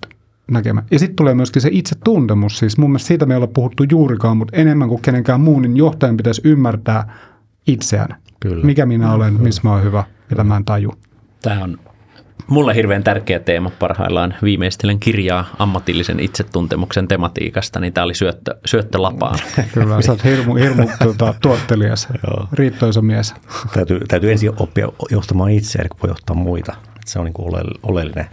näkemään. 0.51 0.87
Ja 0.91 0.99
sitten 0.99 1.17
tulee 1.17 1.35
myöskin 1.35 1.63
se 1.63 1.69
itsetuntemus. 1.73 2.59
Siis 2.59 2.79
mun 2.79 2.91
mielestä 2.91 3.09
siitä 3.09 3.27
me 3.27 3.35
ei 3.35 3.37
olla 3.37 3.47
puhuttu 3.47 3.85
juurikaan, 3.91 4.37
mutta 4.37 4.57
enemmän 4.57 4.89
kuin 4.89 5.03
kenenkään 5.03 5.41
muun, 5.41 5.63
niin 5.63 5.77
johtajan 5.77 6.17
pitäisi 6.17 6.43
ymmärtää 6.45 7.15
itseään. 7.67 8.17
Kyllä. 8.41 8.65
Mikä 8.65 8.87
minä 8.87 9.13
olen, 9.13 9.41
missä 9.41 9.61
mä 9.65 9.73
oon 9.73 9.83
hyvä, 9.83 10.05
mitä 10.31 10.45
mä 10.45 10.57
en 10.57 10.65
taju. 10.65 10.93
Tämä 11.43 11.65
on 11.65 11.79
mulle 12.49 12.75
hirveän 12.75 13.05
tärkeä 13.05 13.39
teema 13.39 13.71
parhaillaan. 13.79 14.35
Viimeistelen 14.43 15.01
kirjaa 15.01 15.45
ammatillisen 15.59 16.21
itsetuntemuksen 16.21 17.09
tematiikasta, 17.09 17.81
niin 17.81 17.93
tämä 17.93 18.05
oli 18.05 18.15
syöttö, 18.15 18.57
syöttölapaan. 18.65 19.39
Kyllä, 19.75 20.03
sä 20.03 20.13
oot 20.13 20.25
hirmu, 20.25 20.55
hirmu 20.55 20.89
tuota, 21.03 21.35
tuottelias, 21.43 22.09
riittoisa 22.53 23.03
mies. 23.03 23.35
Täytyy, 23.75 24.01
täytyy 24.09 24.33
ensin 24.33 24.53
oppia 24.59 24.89
johtamaan 25.11 25.51
itseään, 25.51 25.89
kun 25.89 25.99
voi 26.03 26.11
johtaa 26.11 26.37
muita. 26.37 26.75
Se 27.07 27.19
on 27.19 27.25
niin 27.25 27.35
kuin 27.35 27.55
oleellinen 27.83 28.27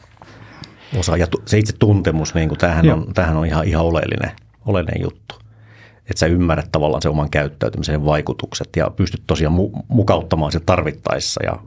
osa. 0.98 1.18
Ja 1.18 1.28
se 1.46 1.58
itse 1.58 1.74
tuntemus, 1.80 2.36
niin 2.36 2.50
kuin 2.50 2.60
tämähän, 2.60 2.86
Joo. 2.86 2.98
on, 2.98 3.14
tämähän 3.14 3.38
on 3.38 3.46
ihan, 3.46 3.66
ihan 3.66 3.86
oleellinen, 3.86 4.32
oleellinen 4.66 5.02
juttu. 5.02 5.36
Että 6.10 6.20
sä 6.20 6.26
ymmärrät 6.26 6.72
tavallaan 6.72 7.02
sen 7.02 7.12
oman 7.12 7.30
käyttäytymisen 7.30 8.06
vaikutukset 8.06 8.70
ja 8.76 8.90
pystyt 8.96 9.24
tosiaan 9.28 9.56
mu- 9.56 9.84
mukauttamaan 9.88 10.52
se 10.52 10.60
tarvittaessa. 10.60 11.44
Ja 11.44 11.60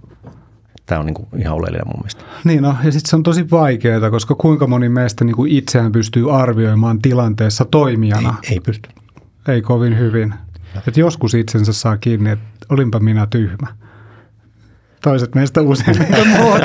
tämä 0.89 1.01
on 1.01 1.07
niin 1.07 1.15
kuin 1.15 1.29
ihan 1.39 1.57
oleellinen 1.57 1.87
mun 1.87 1.97
mielestä. 1.99 2.25
Niin 2.45 2.63
no, 2.63 2.77
ja 2.85 2.93
sitten 2.93 3.11
se 3.11 3.17
on 3.17 3.23
tosi 3.23 3.51
vaikeaa, 3.51 4.11
koska 4.11 4.35
kuinka 4.35 4.67
moni 4.67 4.89
meistä 4.89 5.25
niin 5.25 5.37
kuin 5.37 5.53
itseään 5.53 5.93
pystyy 5.93 6.41
arvioimaan 6.41 6.99
tilanteessa 7.03 7.65
toimijana. 7.65 8.35
Ei, 8.43 8.53
ei 8.53 8.61
pysty. 8.61 8.89
Ei 9.49 9.63
kovin 9.63 9.99
hyvin. 9.99 10.35
Et 10.89 10.97
joskus 10.97 11.35
itsensä 11.35 11.73
saa 11.73 11.97
kiinni, 11.97 12.31
että 12.31 12.47
olinpa 12.69 13.01
minä 13.01 13.27
tyhmä. 13.31 13.67
Toiset 15.03 15.35
meistä 15.35 15.63
usein 15.63 15.97
muut. 16.39 16.61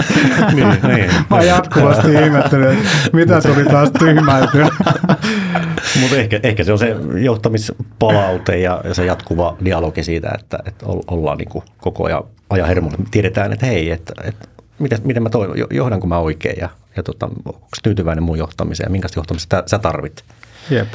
niin, 0.53 0.67
niin. 0.67 1.11
Mä 1.29 1.43
jatkuvasti 1.43 2.13
ihmettänyt, 2.13 2.69
että 2.69 2.89
mitä 3.13 3.41
tuli 3.41 3.65
taas 3.65 3.91
tyhmäytyä. 3.91 4.69
Mutta 6.01 6.15
ehkä, 6.15 6.39
ehkä 6.43 6.63
se 6.63 6.71
on 6.71 6.79
se 6.79 6.95
johtamispalaute 7.21 8.59
ja, 8.59 8.81
ja 8.83 8.93
se 8.93 9.05
jatkuva 9.05 9.57
dialogi 9.65 10.03
siitä, 10.03 10.31
että, 10.39 10.59
että 10.65 10.85
ol- 10.85 11.01
ollaan 11.07 11.37
niin 11.37 11.49
kuin 11.49 11.63
koko 11.77 12.05
ajan 12.05 12.23
ajan 12.49 12.67
hermolla. 12.67 12.97
Tiedetään, 13.11 13.53
että 13.53 13.65
hei, 13.65 13.91
että, 13.91 14.13
että 14.23 14.47
miten, 14.79 14.99
miten 15.03 15.23
mä 15.23 15.29
toivon, 15.29 15.59
jo- 15.59 15.67
johdanko 15.71 16.07
mä 16.07 16.17
oikein 16.17 16.55
ja, 16.59 16.69
ja 16.95 17.03
tota, 17.03 17.25
onko 17.25 17.67
tyytyväinen 17.83 18.23
mun 18.23 18.37
johtamiseen 18.37 18.87
ja 18.87 18.91
minkälaista 18.91 19.19
johtamista 19.19 19.57
sä, 19.57 19.63
sä 19.65 19.79
tarvit. 19.79 20.23
Jep. 20.69 20.87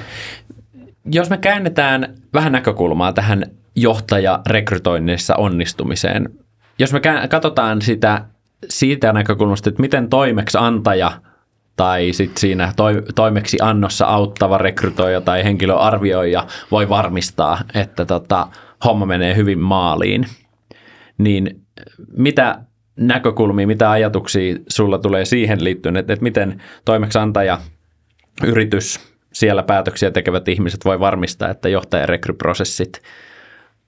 Jos 1.05 1.31
me 1.31 1.37
käännetään 1.37 2.15
vähän 2.35 2.53
näkökulmaa 2.53 3.13
tähän 3.13 3.45
johtajarekrytoinnissa 3.77 5.37
onnistumiseen. 5.37 6.29
Jos 6.79 6.93
me 6.93 7.01
katsotaan 7.29 7.83
sitä 7.83 8.25
siitä 8.69 9.13
näkökulmasta, 9.13 9.69
että 9.69 9.81
miten 9.81 10.09
toimeksiantaja 10.09 11.13
tai 11.79 12.13
sitten 12.13 12.41
siinä 12.41 12.73
toi, 12.77 13.03
toimeksi 13.15 13.59
annossa 13.61 14.07
auttava 14.07 14.59
rekrytoija 14.59 15.21
tai 15.21 15.45
henkilöarvioija 15.45 16.47
voi 16.71 16.89
varmistaa, 16.89 17.59
että 17.75 18.05
tota, 18.05 18.49
homma 18.85 19.07
menee 19.07 19.37
hyvin 19.37 19.59
maaliin, 19.59 20.27
niin 21.19 21.63
mitä 22.17 22.59
näkökulmia, 22.97 23.67
mitä 23.67 23.91
ajatuksia 23.91 24.57
sulla 24.69 24.99
tulee 24.99 25.25
siihen 25.25 25.65
liittyen, 25.65 25.97
että, 25.97 26.13
että 26.13 26.23
miten 26.23 26.63
toimeksiantaja, 26.85 27.59
yritys, 28.47 29.01
siellä 29.33 29.63
päätöksiä 29.63 30.11
tekevät 30.11 30.49
ihmiset 30.49 30.85
voi 30.85 31.01
varmistaa, 31.01 31.51
että 31.51 31.69
johtajarekryprosessit 31.69 33.03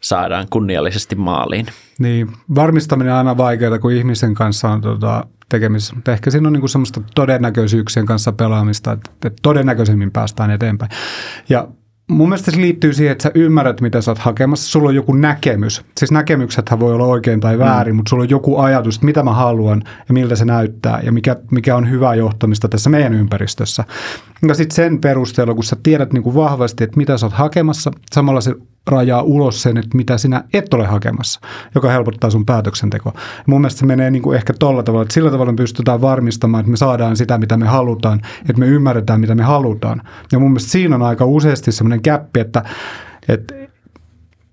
saadaan 0.03 0.47
kunniallisesti 0.51 1.15
maaliin. 1.15 1.67
Niin, 1.99 2.33
varmistaminen 2.55 3.13
on 3.13 3.19
aina 3.19 3.37
vaikeaa, 3.37 3.79
kun 3.79 3.93
ihmisen 3.93 4.35
kanssa 4.35 4.69
on 4.69 4.81
tota, 4.81 5.27
tekemisissä, 5.49 5.95
mutta 5.95 6.13
ehkä 6.13 6.31
siinä 6.31 6.49
on 6.49 6.53
niinku 6.53 6.69
semmoista 6.69 7.01
todennäköisyyksien 7.15 8.07
kanssa 8.07 8.33
pelaamista, 8.33 8.93
että, 8.93 9.11
että 9.15 9.41
todennäköisemmin 9.43 10.11
päästään 10.11 10.51
eteenpäin. 10.51 10.91
Ja 11.49 11.69
mun 12.11 12.29
mielestä 12.29 12.51
se 12.51 12.61
liittyy 12.61 12.93
siihen, 12.93 13.13
että 13.13 13.23
sä 13.23 13.31
ymmärrät, 13.35 13.81
mitä 13.81 14.01
sä 14.01 14.11
oot 14.11 14.19
hakemassa. 14.19 14.71
Sulla 14.71 14.89
on 14.89 14.95
joku 14.95 15.15
näkemys. 15.15 15.83
Siis 15.99 16.13
näkemyksethän 16.13 16.81
voi 16.81 16.95
olla 16.95 17.05
oikein 17.05 17.41
tai 17.41 17.59
väärin, 17.59 17.95
mm. 17.95 17.97
mutta 17.97 18.11
sulla 18.11 18.23
on 18.23 18.31
joku 18.31 18.59
ajatus, 18.59 18.95
että 18.95 19.07
mitä 19.07 19.23
mä 19.23 19.33
haluan 19.33 19.83
ja 20.09 20.15
miltä 20.15 20.37
se 20.37 20.45
näyttää 20.45 21.01
ja 21.03 21.13
mikä, 21.13 21.37
mikä 21.51 21.77
on 21.77 21.91
hyvää 21.91 22.15
johtamista 22.15 22.69
tässä 22.69 22.91
meidän 22.91 23.15
ympäristössä. 23.15 23.85
Ja 24.49 24.55
sitten 24.55 24.77
sen 24.77 25.01
perusteella, 25.01 25.55
kun 25.55 25.65
sä 25.65 25.77
tiedät 25.83 26.13
niin 26.13 26.23
kuin 26.23 26.35
vahvasti, 26.35 26.85
että 26.85 26.97
mitä 26.97 27.19
sä 27.19 27.27
oot 27.27 27.33
hakemassa, 27.33 27.91
samalla 28.13 28.41
se 28.41 28.55
rajaa 28.87 29.23
ulos 29.23 29.63
sen, 29.63 29.77
että 29.77 29.97
mitä 29.97 30.19
sinä 30.19 30.45
et 30.53 30.75
ole 30.75 30.87
hakemassa, 30.87 31.41
joka 31.75 31.91
helpottaa 31.91 32.31
sun 32.31 32.47
päätöksentekoa. 32.47 33.13
Mun 33.47 33.61
mielestä 33.61 33.79
se 33.79 33.87
menee 33.87 34.11
niin 34.11 34.23
kuin 34.23 34.37
ehkä 34.37 34.53
tolla 34.59 34.83
tavalla, 34.83 35.03
että 35.03 35.15
sillä 35.15 35.31
tavalla 35.31 35.53
me 35.53 35.57
pystytään 35.57 36.01
varmistamaan, 36.01 36.61
että 36.61 36.71
me 36.71 36.77
saadaan 36.77 37.17
sitä, 37.17 37.39
mitä 37.39 37.57
me 37.57 37.67
halutaan, 37.67 38.21
että 38.41 38.61
me 38.61 38.67
ymmärretään, 38.67 39.21
mitä 39.21 39.35
me 39.35 39.43
halutaan. 39.43 40.03
Ja 40.33 40.39
mun 40.39 40.51
mielestä 40.51 40.71
siinä 40.71 40.95
on 40.95 41.03
aika 41.03 41.25
useasti 41.25 41.73
semmoinen 41.73 42.03
käppi, 42.03 42.41
että, 42.41 42.65
että 43.29 43.55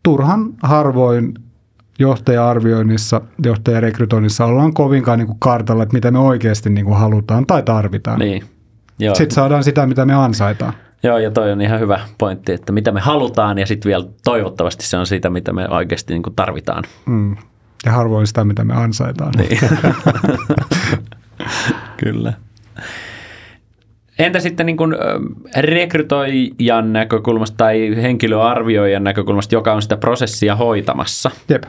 turhan 0.04 0.54
harvoin 0.64 1.34
johtaja-arvioinnissa, 2.00 3.22
johtajarekrytoinnissa 3.46 4.46
ollaan 4.46 4.74
kovinkaan 4.74 5.20
niin 5.20 5.28
kuin 5.28 5.40
kartalla, 5.40 5.84
että 5.84 5.94
mitä 5.94 6.12
me 6.12 6.20
oikeasti 6.20 6.70
niin 6.70 6.86
kuin 6.86 6.98
halutaan 6.98 7.46
tai 7.46 7.64
tarvitaan. 7.64 8.20
Niin. 8.20 8.44
Joo. 9.00 9.16
Sitten 9.16 9.36
saadaan 9.36 9.64
sitä, 9.64 9.88
mitä 9.88 10.06
me 10.06 10.14
ansaitaan. 10.14 10.74
Joo, 11.04 11.18
ja 11.18 11.32
toi 11.32 11.52
on 11.52 11.62
ihan 11.62 11.80
hyvä 11.80 12.00
pointti, 12.18 12.52
että 12.52 12.72
mitä 12.72 12.92
me 12.92 13.00
halutaan 13.00 13.58
ja 13.58 13.66
sitten 13.66 13.90
vielä 13.90 14.06
toivottavasti 14.24 14.86
se 14.86 14.98
on 14.98 15.08
sitä, 15.08 15.30
mitä 15.30 15.54
me 15.54 15.70
oikeasti 15.70 16.14
niin 16.14 16.24
kuin 16.24 16.36
tarvitaan. 16.36 16.84
Mm. 17.06 17.38
Ja 17.86 17.92
harvoin 17.92 18.28
sitä, 18.28 18.44
mitä 18.44 18.64
me 18.64 18.74
ansaitaan. 18.74 19.34
Niin. 19.38 19.60
Kyllä. 22.04 22.34
Entä 24.20 24.40
sitten 24.40 24.66
niin 24.66 24.78
kuin 24.78 24.96
rekrytoijan 25.58 26.94
näkökulmasta 26.94 27.58
tai 27.58 27.96
henkilöarvioijan 28.02 29.04
näkökulmasta, 29.04 29.56
joka 29.56 29.74
on 29.74 29.82
sitä 29.82 29.98
prosessia 29.98 30.56
hoitamassa? 30.56 31.32
Jep. 31.50 31.64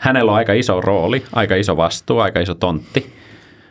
Hänellä 0.00 0.32
on 0.32 0.38
aika 0.38 0.52
iso 0.52 0.80
rooli, 0.80 1.24
aika 1.32 1.54
iso 1.54 1.76
vastuu, 1.76 2.18
aika 2.18 2.40
iso 2.40 2.54
tontti. 2.54 3.12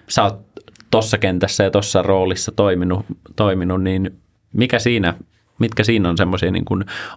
Sä 0.08 0.24
oot 0.24 0.46
tuossa 0.92 1.18
kentässä 1.18 1.64
ja 1.64 1.72
tuossa 1.72 2.02
roolissa 2.02 2.52
toiminut, 2.52 3.06
toiminut, 3.36 3.84
niin 3.84 4.18
mikä 4.56 4.80
siinä, 4.80 5.14
mitkä 5.60 5.84
siinä 5.84 6.10
on 6.10 6.18
semmoisia 6.18 6.52
niin 6.52 6.66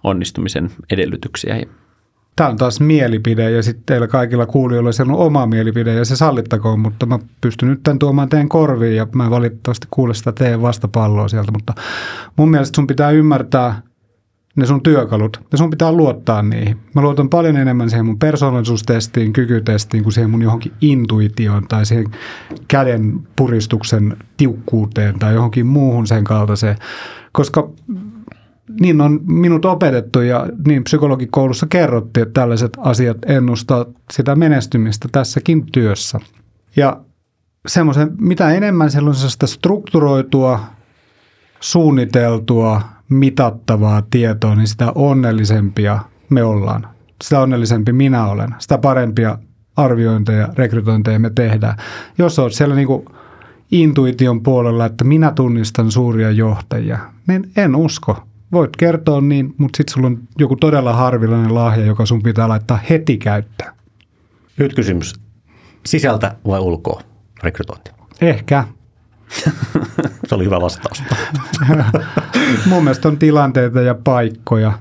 onnistumisen 0.03 0.71
edellytyksiä? 0.91 1.55
Tämä 2.35 2.49
on 2.49 2.57
taas 2.57 2.79
mielipide 2.79 3.51
ja 3.51 3.63
sitten 3.63 3.83
teillä 3.85 4.07
kaikilla 4.07 4.45
kuulijoilla 4.45 4.89
on 4.99 5.11
oma 5.11 5.45
mielipide 5.45 5.93
ja 5.93 6.05
se 6.05 6.15
sallittakoon, 6.15 6.79
mutta 6.79 7.05
mä 7.05 7.19
pystyn 7.41 7.69
nyt 7.69 7.83
tämän 7.83 7.99
tuomaan 7.99 8.29
teidän 8.29 8.49
korviin 8.49 8.95
ja 8.95 9.07
mä 9.15 9.29
valitettavasti 9.29 9.87
kuule 9.91 10.13
sitä 10.13 10.31
teidän 10.31 10.61
vastapalloa 10.61 11.27
sieltä, 11.27 11.51
mutta 11.51 11.73
mun 12.35 12.51
mielestä 12.51 12.75
sun 12.75 12.87
pitää 12.87 13.11
ymmärtää 13.11 13.81
ne 14.59 14.65
sun 14.65 14.83
työkalut 14.83 15.41
ja 15.51 15.57
sun 15.57 15.69
pitää 15.69 15.91
luottaa 15.91 16.41
niihin. 16.41 16.77
Mä 16.95 17.01
luotan 17.01 17.29
paljon 17.29 17.57
enemmän 17.57 17.89
siihen 17.89 18.05
mun 18.05 18.19
persoonallisuustestiin, 18.19 19.33
kykytestiin 19.33 20.03
kuin 20.03 20.13
siihen 20.13 20.29
mun 20.29 20.41
johonkin 20.41 20.71
intuitioon 20.81 21.67
tai 21.67 21.85
siihen 21.85 22.05
käden 22.67 23.19
puristuksen 23.35 24.17
tiukkuuteen 24.37 25.19
tai 25.19 25.33
johonkin 25.33 25.67
muuhun 25.67 26.07
sen 26.07 26.23
kaltaiseen 26.23 26.77
koska 27.31 27.69
niin 28.79 29.01
on 29.01 29.19
minut 29.25 29.65
opetettu 29.65 30.21
ja 30.21 30.47
niin 30.67 30.83
psykologikoulussa 30.83 31.67
kerrottiin, 31.69 32.21
että 32.21 32.41
tällaiset 32.41 32.77
asiat 32.77 33.17
ennustaa 33.25 33.85
sitä 34.11 34.35
menestymistä 34.35 35.09
tässäkin 35.11 35.65
työssä. 35.71 36.19
Ja 36.75 37.01
semmoisen, 37.67 38.11
mitä 38.19 38.51
enemmän 38.51 38.91
sellaisesta 38.91 39.47
strukturoitua, 39.47 40.59
suunniteltua, 41.59 42.81
mitattavaa 43.09 44.03
tietoa, 44.09 44.55
niin 44.55 44.67
sitä 44.67 44.91
onnellisempia 44.95 45.99
me 46.29 46.43
ollaan. 46.43 46.87
Sitä 47.23 47.39
onnellisempi 47.39 47.93
minä 47.93 48.27
olen. 48.27 48.55
Sitä 48.59 48.77
parempia 48.77 49.37
arviointeja, 49.75 50.49
rekrytointeja 50.53 51.19
me 51.19 51.29
tehdään. 51.29 51.77
Jos 52.17 52.39
olet 52.39 52.53
siellä 52.53 52.75
niin 52.75 52.87
kuin 52.87 53.05
intuition 53.71 54.43
puolella, 54.43 54.85
että 54.85 55.03
minä 55.03 55.31
tunnistan 55.31 55.91
suuria 55.91 56.31
johtajia, 56.31 56.99
niin 57.27 57.51
en 57.57 57.75
usko. 57.75 58.23
Voit 58.51 58.75
kertoa 58.75 59.21
niin, 59.21 59.53
mutta 59.57 59.77
sitten 59.77 59.93
sulla 59.93 60.07
on 60.07 60.19
joku 60.39 60.55
todella 60.55 60.93
harvinainen 60.93 61.55
lahja, 61.55 61.85
joka 61.85 62.05
sun 62.05 62.23
pitää 62.23 62.47
laittaa 62.47 62.79
heti 62.89 63.17
käyttää. 63.17 63.73
Nyt 64.57 64.75
kysymys. 64.75 65.13
Sisältä 65.85 66.35
vai 66.47 66.59
ulkoa 66.59 67.01
rekrytointi? 67.43 67.91
Ehkä. 68.21 68.63
Se 70.27 70.35
oli 70.35 70.45
hyvä 70.45 70.61
vastaus. 70.61 71.03
Mun 72.69 72.83
mielestä 72.83 73.07
on 73.07 73.17
tilanteita 73.17 73.81
ja 73.81 73.95
paikkoja. 73.95 74.79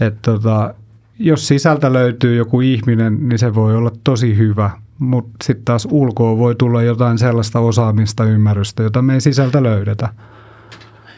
Että 0.00 0.18
tota, 0.22 0.74
jos 1.18 1.48
sisältä 1.48 1.92
löytyy 1.92 2.36
joku 2.36 2.60
ihminen, 2.60 3.28
niin 3.28 3.38
se 3.38 3.54
voi 3.54 3.76
olla 3.76 3.90
tosi 4.04 4.36
hyvä– 4.36 4.70
mutta 4.98 5.30
sitten 5.44 5.64
taas 5.64 5.88
ulkoa 5.90 6.38
voi 6.38 6.54
tulla 6.54 6.82
jotain 6.82 7.18
sellaista 7.18 7.60
osaamista, 7.60 8.24
ymmärrystä, 8.24 8.82
jota 8.82 9.02
me 9.02 9.14
ei 9.14 9.20
sisältä 9.20 9.62
löydetä. 9.62 10.08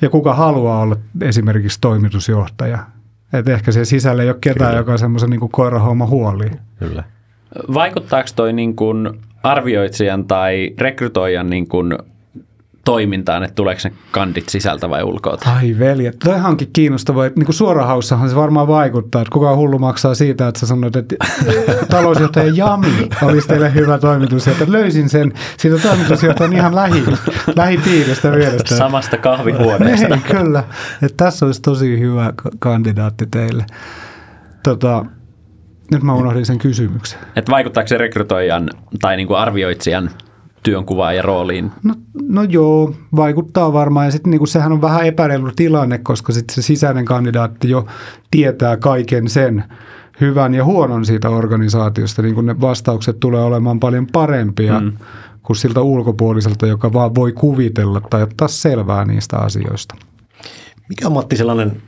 Ja 0.03 0.11
kuka 0.11 0.35
haluaa 0.35 0.81
olla 0.81 0.97
esimerkiksi 1.21 1.79
toimitusjohtaja? 1.81 2.79
Et 3.33 3.49
ehkä 3.49 3.73
se 3.73 3.85
sisällä 3.85 4.23
ei 4.23 4.29
ole 4.29 4.37
ketään, 4.41 4.71
Kyllä. 4.71 4.81
joka 4.81 4.93
on 4.93 4.99
semmoisen 4.99 5.31
niin 5.31 5.51
koirahomma 5.51 6.07
huoli. 6.07 6.51
Kyllä. 6.79 7.05
Vaikuttaako 7.75 8.29
toi 8.37 8.53
niin 8.53 8.77
kuin 8.77 9.11
arvioitsijan 9.43 10.25
tai 10.25 10.75
rekrytoijan 10.79 11.51
niin 11.51 11.69
kuin 11.69 11.99
toimintaan, 12.85 13.43
että 13.43 13.55
tuleeko 13.55 13.81
ne 13.85 13.93
kandit 14.11 14.49
sisältä 14.49 14.91
vai 14.91 15.03
ulkoa? 15.03 15.39
Ai 15.57 15.77
veljet, 15.79 16.19
toihan 16.25 16.51
onkin 16.51 16.71
kiinnostavaa. 16.73 17.25
Niin 17.25 17.47
kuin 17.47 17.55
suorahaussahan 17.55 18.31
se 18.31 18.37
varmaan 18.37 18.69
vaikuttaa, 18.69 19.23
että 19.23 19.33
kuka 19.33 19.57
hullu 19.57 19.79
maksaa 19.79 20.15
siitä, 20.15 20.49
että 20.49 20.61
sä 20.61 20.67
sanoit, 20.67 20.97
että 20.97 21.17
talousjohtaja 21.91 22.53
Jami 22.55 23.09
olisi 23.23 23.49
teille 23.49 23.75
hyvä 23.75 23.99
toimitusjohtaja. 23.99 24.73
Löysin 24.73 25.09
sen 25.09 25.33
siitä 25.57 25.79
toimitusjohtajan 25.79 26.53
ihan 26.53 26.75
lähi, 26.75 27.05
lähipiiristä 27.57 28.33
vierestä. 28.33 28.77
Samasta 28.77 29.17
kahvihuoneesta. 29.17 30.09
Niin, 30.09 30.23
kyllä. 30.23 30.65
Että 31.03 31.25
tässä 31.25 31.47
olisi 31.47 31.63
tosi 31.63 32.01
hyvä 32.01 32.33
kandidaatti 32.59 33.27
teille. 33.31 33.67
Tota, 34.63 35.05
nyt 35.91 36.03
mä 36.03 36.15
unohdin 36.15 36.47
sen 36.47 36.59
kysymyksen. 36.59 37.19
Et 37.37 37.51
vaikuttaako 37.51 37.89
se 37.89 37.99
rekrytoijan 37.99 38.71
tai 39.01 39.17
niin 39.17 39.27
kuin 39.27 39.39
arvioitsijan 39.39 40.11
työnkuvaan 40.63 41.17
ja 41.17 41.23
rooliin? 41.23 41.71
No, 41.83 41.95
no 42.29 42.43
joo, 42.43 42.95
vaikuttaa 43.17 43.73
varmaan. 43.73 44.07
Ja 44.07 44.13
sitten 44.13 44.31
niin 44.31 44.49
sehän 44.49 44.73
on 44.73 44.83
vähän 44.83 45.07
epäreilu 45.07 45.51
tilanne, 45.57 45.99
koska 45.99 46.33
sitten 46.33 46.55
se 46.55 46.63
sisäinen 46.63 47.05
kandidaatti 47.05 47.71
jo 47.71 47.87
tietää 48.31 48.77
kaiken 48.77 49.29
sen 49.29 49.65
hyvän 50.21 50.55
ja 50.55 50.65
huonon 50.65 51.07
siitä 51.07 51.31
organisaatiosta. 51.31 52.23
Niin 52.23 52.35
kuin 52.35 52.47
ne 52.47 52.61
vastaukset 52.61 53.21
tulee 53.21 53.45
olemaan 53.45 53.81
paljon 53.81 54.07
parempia 54.13 54.81
mm. 54.81 54.93
kuin 55.43 55.57
siltä 55.57 55.81
ulkopuoliselta, 55.81 56.67
joka 56.67 56.93
vaan 56.93 57.15
voi 57.15 57.33
kuvitella 57.33 58.01
tai 58.01 58.23
ottaa 58.23 58.49
selvää 58.49 59.05
niistä 59.05 59.39
asioista. 59.39 59.97
Mikä 60.89 61.07
on 61.07 61.13
Matti 61.13 61.37
sellainen 61.37 61.83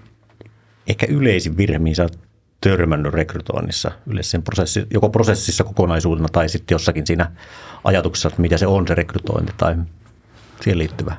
ehkä 0.86 1.06
yleisin 1.06 1.56
virhe, 1.56 1.78
mihin 1.78 1.96
sä 1.96 2.02
oot 2.02 2.18
törmännyt 2.62 3.14
rekrytoinnissa 3.14 3.90
yleensä 4.06 4.30
sen 4.30 4.42
prosessi, 4.42 4.86
joko 4.90 5.08
prosessissa 5.08 5.64
kokonaisuutena 5.64 6.28
tai 6.32 6.48
sitten 6.48 6.74
jossakin 6.74 7.06
siinä 7.06 7.30
ajatuksessa, 7.84 8.28
että 8.28 8.42
mitä 8.42 8.58
se 8.58 8.66
on 8.66 8.88
se 8.88 8.94
rekrytointi 8.94 9.52
tai 9.56 9.76
siihen 10.60 10.78
liittyvä? 10.78 11.16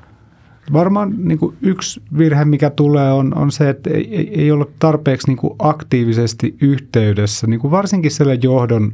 Varmaan 0.73 1.13
niin 1.17 1.37
kuin 1.37 1.57
yksi 1.61 2.01
virhe, 2.17 2.45
mikä 2.45 2.69
tulee, 2.69 3.11
on, 3.11 3.37
on 3.37 3.51
se, 3.51 3.69
että 3.69 3.89
ei, 3.89 4.41
ei 4.41 4.51
ole 4.51 4.65
tarpeeksi 4.79 5.27
niin 5.27 5.37
kuin 5.37 5.53
aktiivisesti 5.59 6.55
yhteydessä, 6.61 7.47
niin 7.47 7.59
kuin 7.59 7.71
varsinkin 7.71 8.11
siellä 8.11 8.33
johdon 8.33 8.93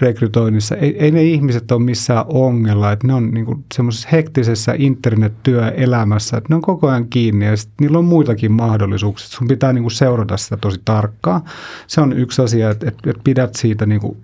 rekrytoinnissa. 0.00 0.76
Ei, 0.76 0.98
ei 0.98 1.10
ne 1.10 1.22
ihmiset 1.22 1.72
ole 1.72 1.82
missään 1.82 2.24
ongella, 2.28 2.92
että 2.92 3.06
ne 3.06 3.14
on 3.14 3.30
niin 3.30 3.64
semmoisessa 3.74 4.08
hektisessä 4.12 4.74
internettyöelämässä, 4.78 6.36
että 6.36 6.48
ne 6.48 6.56
on 6.56 6.62
koko 6.62 6.88
ajan 6.88 7.08
kiinni 7.08 7.46
ja 7.46 7.52
niillä 7.80 7.98
on 7.98 8.04
muitakin 8.04 8.52
mahdollisuuksia. 8.52 9.28
Sun 9.28 9.48
pitää 9.48 9.72
niin 9.72 9.82
kuin 9.82 9.92
seurata 9.92 10.36
sitä 10.36 10.56
tosi 10.56 10.80
tarkkaan. 10.84 11.40
Se 11.86 12.00
on 12.00 12.12
yksi 12.12 12.42
asia, 12.42 12.70
että, 12.70 12.88
että, 12.88 13.10
että 13.10 13.22
pidät 13.24 13.54
siitä 13.54 13.86
niin 13.86 14.00
kuin 14.00 14.16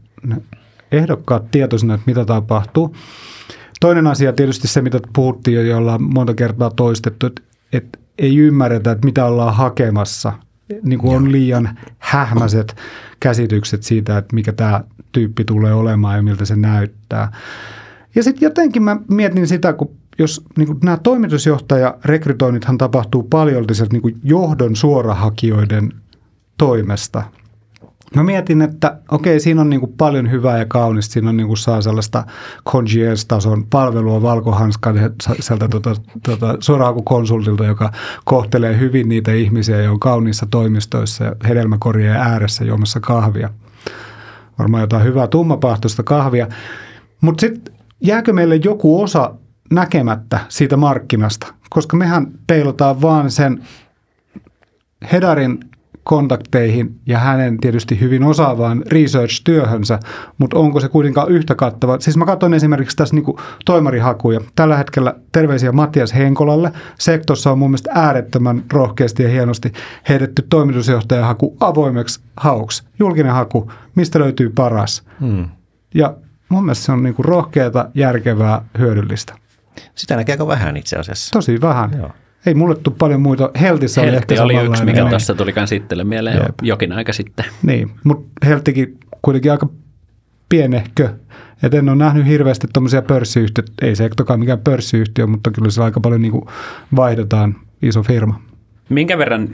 ehdokkaat 0.93 1.51
tietoisena, 1.51 1.95
että 1.95 2.07
mitä 2.07 2.25
tapahtuu. 2.25 2.97
Toinen 3.81 4.07
asia 4.07 4.33
tietysti 4.33 4.69
se, 4.69 4.83
mitä 4.83 5.01
puhuttiin 5.13 5.55
jo, 5.55 5.63
jolla 5.63 5.95
on 5.95 6.03
monta 6.15 6.35
kertaa 6.35 6.71
toistettu, 6.71 7.27
että, 7.27 7.43
että 7.73 7.99
ei 8.19 8.37
ymmärretä, 8.37 8.93
että 8.93 9.05
mitä 9.05 9.25
ollaan 9.25 9.55
hakemassa. 9.55 10.33
Niin 10.83 10.99
kuin 10.99 11.17
on 11.17 11.33
liian 11.33 11.79
hähmäiset 11.99 12.77
käsitykset 13.21 13.83
siitä, 13.83 14.19
että 14.19 14.35
mikä 14.35 14.53
tämä 14.53 14.85
tyyppi 15.13 15.45
tulee 15.45 15.75
olemaan 15.75 16.17
ja 16.17 16.23
miltä 16.23 16.45
se 16.45 16.57
näyttää. 16.57 17.33
Ja 18.15 18.23
sitten 18.23 18.47
jotenkin 18.47 18.83
mä 18.83 18.97
mietin 19.09 19.47
sitä, 19.47 19.73
kun 19.73 19.91
jos 20.19 20.45
niin 20.57 20.67
kuin 20.67 20.79
nämä 20.85 20.97
toimitusjohtaja-rekrytoinnithan 20.97 22.79
tapahtuu 22.79 23.23
paljon 23.23 23.65
niin 23.93 24.03
kuin 24.03 24.21
johdon 24.25 24.77
suorahakijoiden 24.77 25.93
toimesta. 26.59 27.23
Mä 28.17 28.23
mietin, 28.23 28.63
että 28.63 28.99
okei, 29.11 29.41
siinä 29.41 29.61
on 29.61 29.71
niin 29.71 29.81
kuin 29.81 29.95
paljon 29.99 30.31
hyvää 30.31 30.59
ja 30.59 30.67
kaunista. 30.67 31.13
Siinä 31.13 31.29
on 31.29 31.37
niin 31.37 31.47
kuin 31.47 31.57
saa 31.57 31.83
sellaista 31.83 32.25
concierge-tason 32.69 33.67
palvelua 33.71 34.23
valkohanskaiselta 34.23 35.69
tuota, 35.71 35.95
tuota, 36.25 36.57
suorahakukonsultilta, 36.61 37.65
joka 37.65 37.93
kohtelee 38.25 38.79
hyvin 38.79 39.09
niitä 39.09 39.33
ihmisiä 39.33 39.81
ja 39.81 39.91
on 39.91 40.01
kauniissa 40.01 40.47
toimistoissa 40.51 41.25
ja 41.25 41.37
hedelmäkorjeen 41.49 42.17
ääressä 42.17 42.65
juomassa 42.65 43.01
kahvia. 43.01 43.51
Varmaan 44.59 44.81
jotain 44.81 45.05
hyvää 45.05 45.27
tummapahtoista 45.27 46.03
kahvia. 46.03 46.47
Mutta 47.21 47.41
sitten 47.41 47.75
jääkö 48.01 48.33
meille 48.33 48.57
joku 48.57 49.03
osa 49.03 49.35
näkemättä 49.71 50.41
siitä 50.49 50.77
markkinasta, 50.77 51.55
koska 51.71 51.97
mehän 51.97 52.27
peilotaan 52.47 53.03
vaan 53.03 53.31
sen 53.31 53.63
Hedarin 55.13 55.72
kontakteihin 56.05 57.01
ja 57.07 57.19
hänen 57.19 57.59
tietysti 57.59 58.01
hyvin 58.01 58.25
osaavaan 58.25 58.83
research-työhönsä, 58.87 59.99
mutta 60.39 60.59
onko 60.59 60.81
se 60.81 60.89
kuitenkaan 60.89 61.29
yhtä 61.29 61.55
kattava? 61.55 62.01
Siis 62.01 62.17
mä 62.17 62.27
katson 62.27 62.55
esimerkiksi 62.55 62.97
tässä 62.97 63.17
niin 63.17 63.25
toimarihakuja. 63.65 64.41
Tällä 64.55 64.77
hetkellä 64.77 65.15
terveisiä 65.33 65.73
Matias 65.73 66.15
Henkolalle. 66.15 66.73
Sektossa 66.99 67.53
on 67.53 67.59
mun 67.59 67.71
mielestä 67.71 67.91
äärettömän 67.95 68.65
rohkeasti 68.73 69.23
ja 69.23 69.29
hienosti 69.29 69.73
heitetty 70.09 70.47
toimitusjohtajahaku 70.51 71.57
avoimeksi 71.61 72.21
hauksi. 72.37 72.83
Julkinen 72.99 73.33
haku, 73.33 73.73
mistä 73.95 74.19
löytyy 74.19 74.51
paras. 74.55 75.03
Hmm. 75.21 75.49
Ja 75.95 76.15
mun 76.49 76.65
mielestä 76.65 76.85
se 76.85 76.93
on 76.93 77.03
niin 77.03 77.15
rohkeata, 77.19 77.89
järkevää, 77.95 78.65
hyödyllistä. 78.79 79.35
Sitä 79.95 80.17
näkee 80.17 80.33
aika 80.33 80.47
vähän 80.47 80.77
itse 80.77 80.97
asiassa. 80.97 81.33
Tosi 81.33 81.61
vähän. 81.61 81.91
Joo. 81.99 82.11
Ei 82.47 82.55
mulle 82.55 82.75
tule 82.75 82.95
paljon 82.99 83.21
muita. 83.21 83.51
Heltissä 83.61 84.01
oli 84.01 84.09
ehkä 84.09 84.43
oli 84.43 84.57
yksi, 84.57 84.85
mikä 84.85 85.01
niin. 85.01 85.11
tuossa 85.11 85.35
tuli 85.35 85.53
kans 85.53 85.73
itselle 85.73 86.05
mieleen 86.05 86.37
Jep. 86.37 86.55
jokin 86.63 86.93
aika 86.93 87.13
sitten. 87.13 87.45
Niin, 87.63 87.91
mutta 88.05 88.47
Helttikin 88.47 88.99
kuitenkin 89.23 89.53
aika 89.53 89.69
pienehkö. 90.49 91.09
Et 91.63 91.75
en 91.75 91.89
ole 91.89 91.97
nähnyt 91.97 92.27
hirveästi 92.27 92.67
tuommoisia 92.73 93.03
pörssiyhtiöitä, 93.03 93.73
ei 93.83 93.97
se 93.97 94.11
tokaan 94.17 94.41
mikään 94.41 94.59
pörssiyhtiö, 94.59 95.27
mutta 95.27 95.51
kyllä 95.51 95.71
se 95.71 95.83
aika 95.83 96.01
paljon 96.01 96.23
niin 96.23 96.43
vaihdetaan 96.97 97.57
iso 97.83 98.03
firma. 98.03 98.41
Minkä 98.89 99.19
verran 99.19 99.49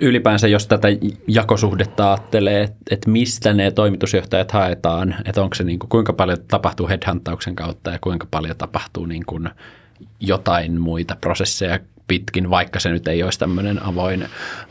ylipäänsä, 0.00 0.48
jos 0.48 0.66
tätä 0.66 0.88
jakosuhdetta 1.26 2.12
ajattelee, 2.12 2.62
että, 2.62 2.76
että 2.90 3.10
mistä 3.10 3.52
ne 3.52 3.70
toimitusjohtajat 3.70 4.52
haetaan, 4.52 5.14
että 5.24 5.42
onko 5.42 5.54
se 5.54 5.64
niin 5.64 5.78
kuin, 5.78 5.88
kuinka 5.88 6.12
paljon 6.12 6.38
tapahtuu 6.48 6.88
headhuntauksen 6.88 7.54
kautta 7.54 7.90
ja 7.90 7.98
kuinka 8.00 8.26
paljon 8.30 8.56
tapahtuu 8.56 9.06
niin 9.06 9.24
kuin 9.26 9.48
jotain 10.20 10.80
muita 10.80 11.16
prosesseja 11.16 11.80
pitkin, 12.10 12.50
vaikka 12.50 12.80
se 12.80 12.90
nyt 12.90 13.08
ei 13.08 13.22
olisi 13.22 13.38
tämmöinen 13.38 13.82
avoin, 13.82 14.26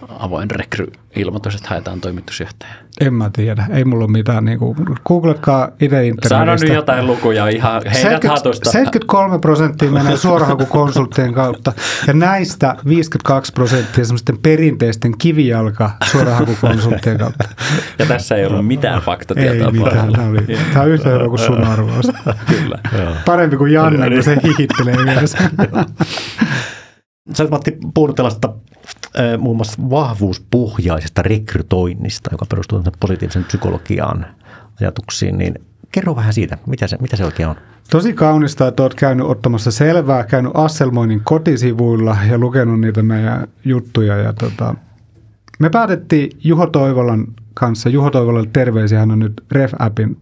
avoin 0.09 0.51
rekry-ilmoitus, 0.51 1.55
että 1.55 1.69
haetaan 1.69 2.01
toimitusjohtaja. 2.01 2.73
En 3.01 3.13
mä 3.13 3.29
tiedä. 3.33 3.67
Ei 3.73 3.85
mulla 3.85 4.03
ole 4.03 4.11
mitään. 4.11 4.45
Niin 4.45 4.59
kuin, 4.59 4.77
googletkaa 5.05 5.67
itse 5.67 5.85
internetistä. 5.85 6.29
Sano 6.29 6.55
nyt 6.55 6.73
jotain 6.73 7.07
lukuja 7.07 7.47
ihan 7.47 7.81
heidät 7.85 8.01
70, 8.01 8.29
hatusta. 8.29 8.71
73 8.71 9.39
prosenttia 9.39 9.91
menee 9.91 10.17
suorahakukonsulttien 10.17 11.33
kautta 11.33 11.73
ja 12.07 12.13
näistä 12.13 12.75
52 12.87 13.53
prosenttia 13.53 14.05
semmoisten 14.05 14.37
perinteisten 14.37 15.17
kivijalka 15.17 15.91
suorahakukonsulttien 16.11 17.17
kautta. 17.17 17.43
Ja 17.99 18.05
tässä 18.05 18.35
ei 18.35 18.45
ollut 18.45 18.67
mitään 18.67 19.01
faktatietoa. 19.01 19.67
Ei 19.67 19.71
mitään. 19.71 20.13
Tämä, 20.13 20.29
oli, 20.29 20.41
tämä 20.73 20.81
on 20.81 20.89
yhtä 20.89 21.09
hyvä 21.09 21.25
kuin 21.25 21.39
sun 21.39 21.63
arvaus. 21.63 22.11
Kyllä. 22.47 22.79
Parempi 23.25 23.57
kuin 23.57 23.73
Janne, 23.73 24.09
kun 24.09 24.23
se 24.23 24.37
hihittelee 24.43 25.03
mielessä. 25.03 25.37
Sä 27.33 27.43
olet 27.43 27.51
Matti 27.51 27.77
puhunut 27.93 28.15
tällaista 28.15 28.53
muun 29.37 29.55
muassa 29.55 29.89
vahvuuspohjaisesta 29.89 31.21
rekrytoinnista, 31.21 32.29
joka 32.31 32.45
perustuu 32.45 32.83
positiivisen 32.99 33.43
psykologiaan 33.43 34.25
ajatuksiin, 34.81 35.37
niin 35.37 35.53
kerro 35.91 36.15
vähän 36.15 36.33
siitä, 36.33 36.57
mitä 36.67 36.87
se, 36.87 36.97
mitä 37.01 37.15
se 37.15 37.25
oikein 37.25 37.49
on? 37.49 37.55
Tosi 37.89 38.13
kaunista, 38.13 38.67
että 38.67 38.83
olet 38.83 38.93
käynyt 38.93 39.27
ottamassa 39.27 39.71
selvää, 39.71 40.23
käynyt 40.23 40.51
Asselmoinin 40.55 41.21
kotisivuilla 41.23 42.17
ja 42.29 42.37
lukenut 42.37 42.81
niitä 42.81 43.03
meidän 43.03 43.47
juttuja. 43.65 44.17
Ja 44.17 44.33
tota, 44.33 44.75
me 45.59 45.69
päätettiin 45.69 46.29
Juho 46.43 46.67
Toivolan 46.67 47.27
kanssa, 47.53 47.89
Juho 47.89 48.09
Toivolalle 48.09 48.49
terveisiä, 48.53 48.99
hän 48.99 49.11
on 49.11 49.19
nyt 49.19 49.43
Ref-appin 49.51 50.17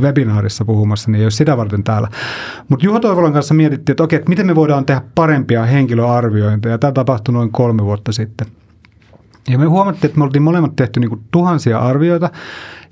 webinaarissa 0.00 0.64
puhumassa, 0.64 1.10
niin 1.10 1.18
ei 1.18 1.24
ole 1.24 1.30
sitä 1.30 1.56
varten 1.56 1.84
täällä. 1.84 2.08
Mutta 2.68 2.86
Juho 2.86 3.00
Toivolan 3.00 3.32
kanssa 3.32 3.54
mietittiin, 3.54 3.92
että 3.92 4.02
okei, 4.02 4.16
että 4.16 4.28
miten 4.28 4.46
me 4.46 4.54
voidaan 4.54 4.86
tehdä 4.86 5.02
parempia 5.14 5.66
henkilöarviointeja. 5.66 6.78
Tämä 6.78 6.92
tapahtui 6.92 7.32
noin 7.32 7.52
kolme 7.52 7.84
vuotta 7.84 8.12
sitten. 8.12 8.46
Ja 9.48 9.58
me 9.58 9.64
huomattiin, 9.64 10.08
että 10.08 10.18
me 10.18 10.24
oltiin 10.24 10.42
molemmat 10.42 10.76
tehty 10.76 11.00
niin 11.00 11.20
tuhansia 11.30 11.78
arvioita, 11.78 12.30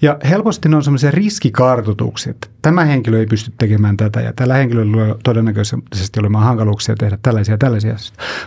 ja 0.03 0.17
helposti 0.31 0.69
ne 0.69 0.77
on 0.77 0.85
semmoisia 0.85 1.11
riskikartoituksia, 1.11 2.31
että 2.31 2.47
tämä 2.63 2.85
henkilö 2.85 3.19
ei 3.19 3.27
pysty 3.27 3.53
tekemään 3.59 3.97
tätä, 3.97 4.21
ja 4.21 4.33
tällä 4.33 4.55
henkilöllä 4.55 5.15
todennäköisesti 5.25 6.21
olemaan 6.21 6.45
hankaluuksia 6.45 6.95
tehdä 6.95 7.19
tällaisia 7.23 7.55
ja 7.55 7.59
tällaisia. 7.59 7.93
Mä 7.93 7.97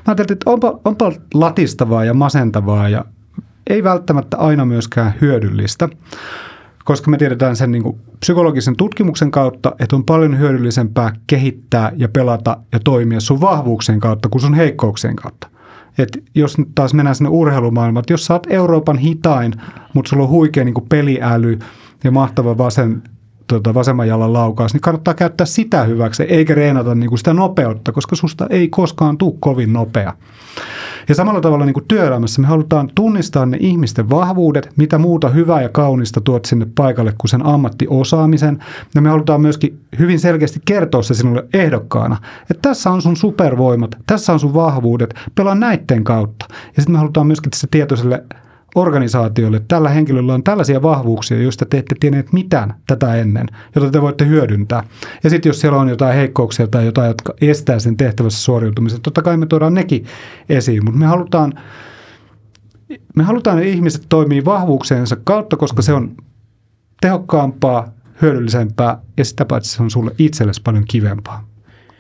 ajattelin, 0.08 0.32
että 0.32 0.49
onpa, 0.49 0.80
onpa 0.86 1.12
latistavaa 1.34 2.06
ja 2.06 2.13
masentavaa, 2.13 2.89
ja 2.89 3.06
ei 3.67 3.84
välttämättä 3.84 4.38
aina 4.38 4.65
myöskään 4.65 5.13
hyödyllistä 5.21 5.89
koska 6.89 7.12
me 7.12 7.17
tiedetään 7.17 7.56
sen 7.56 7.71
niin 7.71 7.84
kuin 7.84 7.97
psykologisen 8.19 8.75
tutkimuksen 8.75 9.32
kautta, 9.32 9.75
että 9.80 9.95
on 9.95 10.06
paljon 10.06 10.39
hyödyllisempää 10.39 11.13
kehittää 11.28 11.91
ja 11.95 12.08
pelata 12.08 12.58
ja 12.71 12.80
toimia 12.84 13.19
sun 13.19 13.41
vahvuuksien 13.41 13.99
kautta 13.99 14.30
kuin 14.30 14.41
sun 14.41 14.54
heikkouksien 14.54 15.15
kautta. 15.15 15.47
Et 15.97 16.23
jos 16.36 16.58
nyt 16.58 16.67
taas 16.75 16.93
mennään 16.93 17.15
sinne 17.15 17.30
urheilumaailmaan, 17.30 18.02
että 18.02 18.13
jos 18.13 18.25
sä 18.25 18.34
oot 18.34 18.47
Euroopan 18.49 18.97
hitain, 18.97 19.54
mutta 19.93 20.10
sulla 20.10 20.23
on 20.23 20.30
huikea 20.30 20.65
niin 20.65 20.73
peliäly 20.89 21.60
ja 22.04 22.12
mahtava 22.12 22.58
vasen, 22.58 23.04
tota, 23.49 23.73
vasemman 23.73 24.07
jalan 24.07 24.33
laukaus, 24.33 24.73
niin 24.73 24.81
kannattaa 24.81 25.13
käyttää 25.13 25.45
sitä 25.45 25.83
hyväksi, 25.83 26.23
eikä 26.23 26.55
reenata 26.55 26.95
niin 26.95 27.09
kuin 27.09 27.19
sitä 27.19 27.33
nopeutta, 27.33 27.91
koska 27.91 28.15
susta 28.15 28.47
ei 28.49 28.67
koskaan 28.67 29.17
tule 29.17 29.33
kovin 29.39 29.73
nopea. 29.73 30.13
Ja 31.09 31.15
samalla 31.15 31.41
tavalla 31.41 31.65
niin 31.65 31.73
kuin 31.73 31.85
työelämässä 31.88 32.41
me 32.41 32.47
halutaan 32.47 32.89
tunnistaa 32.95 33.45
ne 33.45 33.57
ihmisten 33.59 34.09
vahvuudet, 34.09 34.69
mitä 34.75 34.97
muuta 34.97 35.29
hyvää 35.29 35.62
ja 35.62 35.69
kaunista 35.69 36.21
tuot 36.21 36.45
sinne 36.45 36.67
paikalle 36.75 37.13
kuin 37.17 37.29
sen 37.29 37.45
ammattiosaamisen. 37.45 38.59
Ja 38.95 39.01
me 39.01 39.09
halutaan 39.09 39.41
myöskin 39.41 39.79
hyvin 39.99 40.19
selkeästi 40.19 40.62
kertoa 40.65 41.01
se 41.01 41.13
sinulle 41.13 41.45
ehdokkaana, 41.53 42.17
että 42.41 42.69
tässä 42.69 42.91
on 42.91 43.01
sun 43.01 43.17
supervoimat, 43.17 43.95
tässä 44.07 44.33
on 44.33 44.39
sun 44.39 44.53
vahvuudet, 44.53 45.15
pelaa 45.35 45.55
näiden 45.55 46.03
kautta. 46.03 46.45
Ja 46.49 46.81
sitten 46.81 46.91
me 46.91 46.97
halutaan 46.97 47.27
myöskin 47.27 47.51
tässä 47.51 47.67
tietoiselle 47.71 48.23
organisaatioille, 48.75 49.58
että 49.58 49.75
tällä 49.75 49.89
henkilöllä 49.89 50.34
on 50.34 50.43
tällaisia 50.43 50.82
vahvuuksia, 50.82 51.41
joista 51.41 51.65
te 51.65 51.77
ette 51.77 51.95
tienneet 51.99 52.34
mitään 52.34 52.73
tätä 52.88 53.15
ennen, 53.15 53.47
jota 53.75 53.91
te 53.91 54.01
voitte 54.01 54.27
hyödyntää. 54.27 54.84
Ja 55.23 55.29
sitten 55.29 55.49
jos 55.49 55.62
siellä 55.62 55.79
on 55.79 55.89
jotain 55.89 56.15
heikkouksia 56.15 56.67
tai 56.67 56.86
jotain, 56.86 57.08
jotka 57.08 57.34
estää 57.41 57.79
sen 57.79 57.97
tehtävässä 57.97 58.39
suoriutumisen, 58.39 59.01
totta 59.01 59.21
kai 59.21 59.38
me 59.38 59.45
tuodaan 59.45 59.73
nekin 59.73 60.05
esiin, 60.49 60.86
mutta 60.86 60.99
me 60.99 61.05
halutaan, 61.05 61.53
me 63.15 63.23
halutaan 63.23 63.58
ne 63.58 63.63
ihmiset 63.63 64.05
toimii 64.10 64.45
vahvuuksiensa 64.45 65.17
kautta, 65.23 65.58
koska 65.58 65.82
se 65.82 65.93
on 65.93 66.15
tehokkaampaa, 67.01 67.91
hyödyllisempää 68.21 69.01
ja 69.17 69.25
sitä 69.25 69.45
paitsi 69.45 69.75
se 69.75 69.84
on 69.84 69.91
sulle 69.91 70.12
itsellesi 70.17 70.62
paljon 70.62 70.86
kivempaa. 70.88 71.48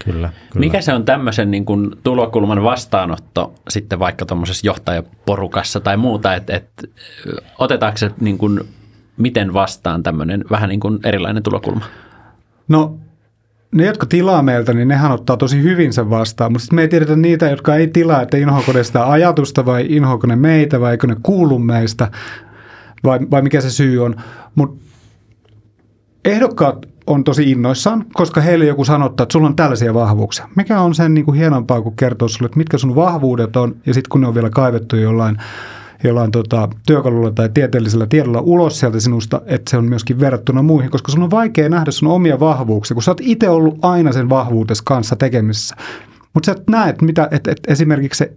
Kyllä, 0.05 0.29
kyllä. 0.29 0.65
Mikä 0.65 0.81
se 0.81 0.93
on 0.93 1.05
tämmöisen 1.05 1.51
niin 1.51 1.65
kuin 1.65 1.91
tulokulman 2.03 2.63
vastaanotto 2.63 3.53
sitten 3.69 3.99
vaikka 3.99 4.25
tuommoisessa 4.25 4.67
johtajaporukassa 4.67 5.79
tai 5.79 5.97
muuta, 5.97 6.35
että, 6.35 6.55
että 6.55 6.87
otetaanko 7.59 7.97
se 7.97 8.11
niin 8.21 8.37
kuin, 8.37 8.59
miten 9.17 9.53
vastaan 9.53 10.03
tämmöinen 10.03 10.43
vähän 10.51 10.69
niin 10.69 10.79
kuin 10.79 10.99
erilainen 11.03 11.43
tulokulma? 11.43 11.85
No 12.67 12.97
ne, 13.71 13.85
jotka 13.85 14.05
tilaa 14.05 14.41
meiltä, 14.41 14.73
niin 14.73 14.87
nehän 14.87 15.11
ottaa 15.11 15.37
tosi 15.37 15.63
hyvin 15.63 15.93
sen 15.93 16.09
vastaan, 16.09 16.51
mutta 16.51 16.75
me 16.75 16.81
ei 16.81 16.87
tiedetä 16.87 17.15
niitä, 17.15 17.49
jotka 17.49 17.75
ei 17.75 17.87
tilaa, 17.87 18.21
että 18.21 18.37
inhoako 18.37 18.73
ne 18.73 18.83
sitä 18.83 19.11
ajatusta 19.11 19.65
vai 19.65 19.85
inhoako 19.89 20.27
ne 20.27 20.35
meitä 20.35 20.79
vai 20.79 20.91
eikö 20.91 21.07
ne 21.07 21.15
kuulu 21.23 21.59
meistä 21.59 22.11
vai, 23.03 23.19
vai 23.31 23.41
mikä 23.41 23.61
se 23.61 23.69
syy 23.69 24.05
on. 24.05 24.15
Mutta 24.55 24.85
ehdokkaat 26.25 26.85
on 27.09 27.23
tosi 27.23 27.51
innoissaan, 27.51 28.05
koska 28.13 28.41
heille 28.41 28.65
joku 28.65 28.85
sanottaa, 28.85 29.23
että 29.23 29.33
sulla 29.33 29.47
on 29.47 29.55
tällaisia 29.55 29.93
vahvuuksia. 29.93 30.49
Mikä 30.55 30.81
on 30.81 30.95
sen 30.95 31.13
niin 31.13 31.25
kuin 31.25 31.37
hienompaa 31.37 31.81
kuin 31.81 31.95
kertoa 31.95 32.27
sulle, 32.27 32.45
että 32.45 32.57
mitkä 32.57 32.77
sun 32.77 32.95
vahvuudet 32.95 33.55
on, 33.55 33.75
ja 33.85 33.93
sitten 33.93 34.09
kun 34.09 34.21
ne 34.21 34.27
on 34.27 34.35
vielä 34.35 34.49
kaivettu 34.49 34.95
jollain, 34.95 35.37
jollain 36.03 36.31
tota, 36.31 36.69
työkalulla 36.87 37.31
tai 37.31 37.49
tieteellisellä 37.53 38.07
tiedolla 38.07 38.41
ulos 38.41 38.79
sieltä 38.79 38.99
sinusta, 38.99 39.41
että 39.45 39.71
se 39.71 39.77
on 39.77 39.85
myöskin 39.85 40.19
verrattuna 40.19 40.61
muihin, 40.61 40.91
koska 40.91 41.11
sun 41.11 41.23
on 41.23 41.31
vaikea 41.31 41.69
nähdä 41.69 41.91
sun 41.91 42.09
omia 42.09 42.39
vahvuuksia, 42.39 42.95
kun 42.95 43.03
sä 43.03 43.11
oot 43.11 43.21
itse 43.21 43.49
ollut 43.49 43.79
aina 43.81 44.11
sen 44.11 44.29
vahvuutes 44.29 44.81
kanssa 44.81 45.15
tekemisissä. 45.15 45.75
Mutta 46.33 46.45
sä 46.45 46.55
näet, 46.69 47.01
mitä, 47.01 47.27
että, 47.31 47.51
että 47.51 47.73
esimerkiksi 47.73 48.17
se 48.17 48.33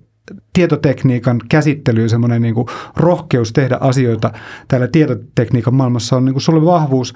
tietotekniikan 0.53 1.41
käsittely 1.49 2.03
ja 2.03 2.09
semmoinen 2.09 2.43
niin 2.43 2.55
rohkeus 2.97 3.53
tehdä 3.53 3.79
asioita 3.81 4.33
täällä 4.69 4.89
tietotekniikan 4.89 5.75
maailmassa 5.75 6.17
on 6.17 6.25
niin 6.25 6.35
kuin 6.35 6.43
sulle 6.43 6.65
vahvuus, 6.65 7.15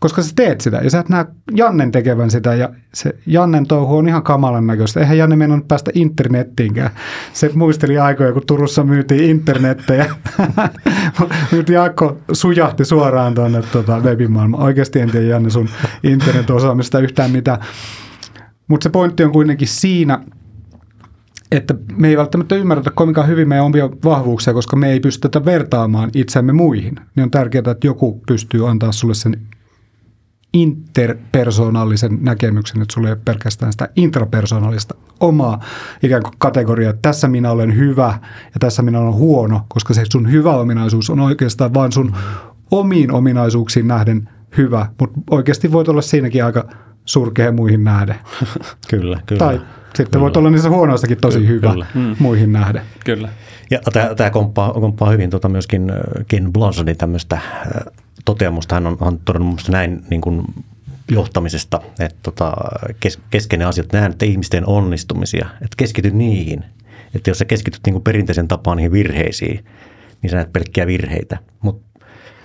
koska 0.00 0.22
sä 0.22 0.32
teet 0.36 0.60
sitä 0.60 0.76
ja 0.76 0.90
sä 0.90 1.00
et 1.00 1.08
näe 1.08 1.24
Jannen 1.54 1.92
tekevän 1.92 2.30
sitä 2.30 2.54
ja 2.54 2.68
se 2.94 3.14
Jannen 3.26 3.66
touhu 3.66 3.96
on 3.96 4.08
ihan 4.08 4.22
kamalan 4.22 4.66
näköistä. 4.66 5.00
Eihän 5.00 5.18
Janne 5.18 5.36
mennä 5.36 5.60
päästä 5.68 5.90
internettiinkään. 5.94 6.90
Se 7.32 7.50
muisteli 7.54 7.98
aikoja, 7.98 8.32
kun 8.32 8.42
Turussa 8.46 8.84
myytiin 8.84 9.30
internettejä. 9.30 10.14
Nyt 11.52 11.68
Jaakko 11.76 12.18
sujahti 12.32 12.84
suoraan 12.84 13.34
tuonne 13.34 13.62
tota, 13.72 14.00
webimaailmaan. 14.00 14.62
Oikeasti 14.62 15.00
en 15.00 15.10
tiedä 15.10 15.26
Janne 15.26 15.50
sun 15.50 15.68
internet-osaamista 16.02 16.98
yhtään 16.98 17.30
mitään. 17.30 17.58
Mutta 18.68 18.84
se 18.84 18.90
pointti 18.90 19.24
on 19.24 19.32
kuitenkin 19.32 19.68
siinä, 19.68 20.20
että 21.52 21.74
me 21.96 22.08
ei 22.08 22.16
välttämättä 22.16 22.54
ymmärretä 22.54 22.90
kovinkaan 22.90 23.28
hyvin 23.28 23.48
meidän 23.48 23.64
omia 23.64 23.90
vahvuuksia, 24.04 24.54
koska 24.54 24.76
me 24.76 24.92
ei 24.92 25.00
pystytä 25.00 25.44
vertaamaan 25.44 26.10
itseämme 26.14 26.52
muihin. 26.52 26.94
Niin 27.16 27.24
on 27.24 27.30
tärkeää, 27.30 27.70
että 27.70 27.86
joku 27.86 28.20
pystyy 28.26 28.68
antaa 28.68 28.92
sulle 28.92 29.14
sen 29.14 29.40
interpersonaalisen 30.56 32.18
näkemyksen, 32.20 32.82
että 32.82 32.94
sulla 32.94 33.08
ei 33.08 33.12
ole 33.12 33.20
pelkästään 33.24 33.72
sitä 33.72 33.88
intrapersonaalista 33.96 34.94
omaa 35.20 35.60
ikään 36.02 36.22
kuin 36.22 36.34
kategoriaa, 36.38 36.90
että 36.90 37.08
tässä 37.08 37.28
minä 37.28 37.50
olen 37.50 37.76
hyvä 37.76 38.18
ja 38.44 38.60
tässä 38.60 38.82
minä 38.82 39.00
olen 39.00 39.14
huono, 39.14 39.62
koska 39.68 39.94
se 39.94 40.04
sun 40.12 40.30
hyvä 40.30 40.56
ominaisuus 40.56 41.10
on 41.10 41.20
oikeastaan 41.20 41.74
vain 41.74 41.92
sun 41.92 42.12
omiin 42.70 43.12
ominaisuuksiin 43.12 43.88
nähden 43.88 44.28
hyvä, 44.56 44.86
mutta 45.00 45.20
oikeasti 45.30 45.72
voit 45.72 45.88
olla 45.88 46.02
siinäkin 46.02 46.44
aika 46.44 46.68
surkea 47.04 47.52
muihin 47.52 47.84
nähden. 47.84 48.16
Kyllä, 48.90 49.20
kyllä. 49.26 49.38
Tai 49.38 49.60
sitten 49.84 50.06
kyllä. 50.10 50.22
voit 50.22 50.36
olla 50.36 50.50
niissä 50.50 50.70
huonoissakin 50.70 51.18
tosi 51.20 51.38
kyllä, 51.38 51.50
hyvä 51.50 51.70
kyllä. 51.70 51.86
Mm. 51.94 52.16
muihin 52.18 52.52
nähden. 52.52 52.82
Kyllä. 53.04 53.28
Ja 53.70 53.80
tämä 54.16 54.30
komppaa, 54.30 54.72
komppaa 54.72 55.10
hyvin 55.10 55.30
tota 55.30 55.48
myöskin 55.48 55.92
Ken 56.28 56.52
Blansardin 56.52 56.96
tämmöistä 56.96 57.38
toteamusta. 58.26 58.74
Hän 58.74 58.86
on, 58.86 58.96
on 59.00 59.20
todennut 59.24 59.68
näin 59.68 60.02
niin 60.10 60.20
kuin 60.20 60.44
johtamisesta, 61.10 61.80
että 62.00 62.18
tota, 62.22 62.52
kes, 63.00 63.18
keskeinen 63.30 63.68
asia, 63.68 63.82
että 63.82 63.98
näen, 63.98 64.12
että 64.12 64.24
ihmisten 64.24 64.68
onnistumisia, 64.68 65.46
että 65.52 65.76
keskity 65.76 66.10
niihin. 66.10 66.64
Että 67.14 67.30
jos 67.30 67.38
sä 67.38 67.44
keskityt 67.44 67.80
niin 67.86 67.94
kuin 67.94 68.02
perinteisen 68.02 68.48
tapaan 68.48 68.76
niihin 68.76 68.92
virheisiin, 68.92 69.64
niin 70.22 70.30
sä 70.30 70.36
näet 70.36 70.52
pelkkiä 70.52 70.86
virheitä. 70.86 71.38
Mutta 71.60 71.86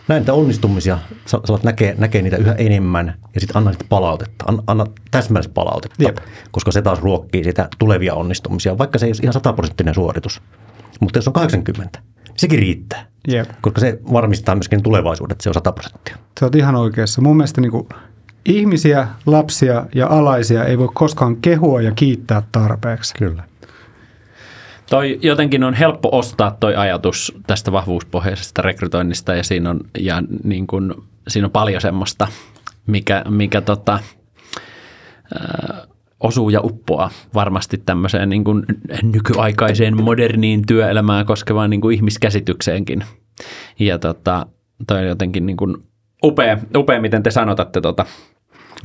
näin 0.08 0.22
niitä 0.22 0.34
onnistumisia, 0.34 1.00
sä, 1.26 1.40
sä 1.48 1.54
näkee, 1.64 1.96
näkee 1.98 2.22
niitä 2.22 2.38
yhä 2.38 2.54
enemmän 2.54 3.14
ja 3.34 3.40
sitten 3.40 3.58
anna 3.58 3.72
niitä 3.72 3.86
palautetta, 3.90 4.46
anna, 4.48 4.64
anna 4.68 4.86
täsmällistä 5.12 5.54
palautetta, 5.54 6.04
Jep. 6.04 6.18
koska 6.52 6.72
se 6.72 6.82
taas 6.82 7.00
ruokkii 7.00 7.44
sitä 7.44 7.68
tulevia 7.80 8.14
onnistumisia, 8.14 8.78
vaikka 8.78 9.00
se 9.00 9.06
ei 9.06 9.12
ole 9.12 9.20
ihan 9.24 9.34
sataprosenttinen 9.34 9.94
suoritus. 9.94 10.42
Mutta 11.00 11.18
jos 11.18 11.28
on 11.28 11.34
80, 11.34 12.00
sekin 12.42 12.60
riittää. 12.60 13.06
Jep. 13.28 13.50
Koska 13.62 13.82
se 13.82 14.00
varmistaa 14.14 14.56
myöskin 14.56 14.84
tulevaisuudet, 14.84 15.32
että 15.32 15.44
se 15.44 15.50
on 15.50 15.54
100 15.54 15.72
prosenttia. 15.72 16.18
Se 16.40 16.46
on 16.46 16.52
ihan 16.56 16.76
oikeassa. 16.76 17.22
Mun 17.22 17.38
mielestä 17.38 17.62
niin 17.62 17.72
kuin 17.72 17.90
ihmisiä, 18.46 19.08
lapsia 19.26 19.86
ja 19.96 20.08
alaisia 20.08 20.66
ei 20.66 20.78
voi 20.78 20.90
koskaan 20.94 21.36
kehua 21.38 21.82
ja 21.82 21.92
kiittää 21.92 22.44
tarpeeksi. 22.52 23.14
Kyllä. 23.16 23.44
Toi 24.90 25.20
jotenkin 25.22 25.64
on 25.64 25.74
helppo 25.74 26.10
ostaa 26.12 26.58
toi 26.60 26.76
ajatus 26.76 27.34
tästä 27.48 27.72
vahvuuspohjaisesta 27.72 28.62
rekrytoinnista 28.62 29.36
ja 29.36 29.44
siinä 29.44 29.70
on, 29.70 29.80
ja 30.00 30.24
niin 30.44 30.68
kuin, 30.68 30.94
siinä 31.28 31.46
on 31.46 31.52
paljon 31.52 31.82
semmoista, 31.82 32.28
mikä, 32.88 33.24
mikä 33.30 33.62
tota, 33.62 33.94
äh, 33.94 35.88
osuu 36.24 36.50
ja 36.50 36.62
uppoaa 36.64 37.12
varmasti 37.34 37.78
tämmöiseen 37.86 38.30
niin 38.30 38.44
kuin 38.44 38.64
nykyaikaiseen 39.04 40.04
moderniin 40.04 40.66
työelämään 40.66 41.26
koskevaan 41.26 41.70
niin 41.70 41.82
kuin 41.82 41.96
ihmiskäsitykseenkin. 41.96 43.04
Ja 43.80 44.00
tota, 44.00 44.46
toi 44.88 44.98
on 45.00 45.08
jotenkin 45.08 45.46
niin 45.46 45.58
kuin 45.58 45.78
upea, 46.24 46.58
upea, 46.76 47.02
miten 47.02 47.24
te 47.24 47.32
sanotatte 47.32 47.82
tota, 47.82 48.06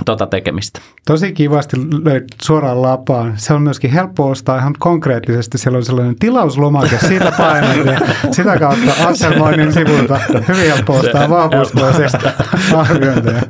tota 0.04 0.26
tekemistä. 0.26 0.80
Tosi 1.06 1.32
kivasti 1.32 1.76
löit 2.04 2.24
suoraan 2.42 2.82
lapaan. 2.82 3.32
Se 3.36 3.54
on 3.54 3.62
myöskin 3.62 3.90
helppo 3.90 4.30
ostaa 4.30 4.58
ihan 4.58 4.74
konkreettisesti. 4.78 5.58
Siellä 5.58 5.76
on 5.76 5.84
sellainen 5.84 6.16
tilauslomake, 6.18 6.98
siitä 7.08 7.32
painat 7.38 7.86
ja 7.86 8.00
sitä 8.30 8.58
kautta 8.58 9.06
Asselmoinnin 9.06 9.72
sivulta 9.72 10.20
hyvin 10.48 10.66
helppo 10.66 10.92
ostaa 10.92 11.30
vahvuuspohjaisesta 11.30 12.32
arviointeja. 12.88 13.42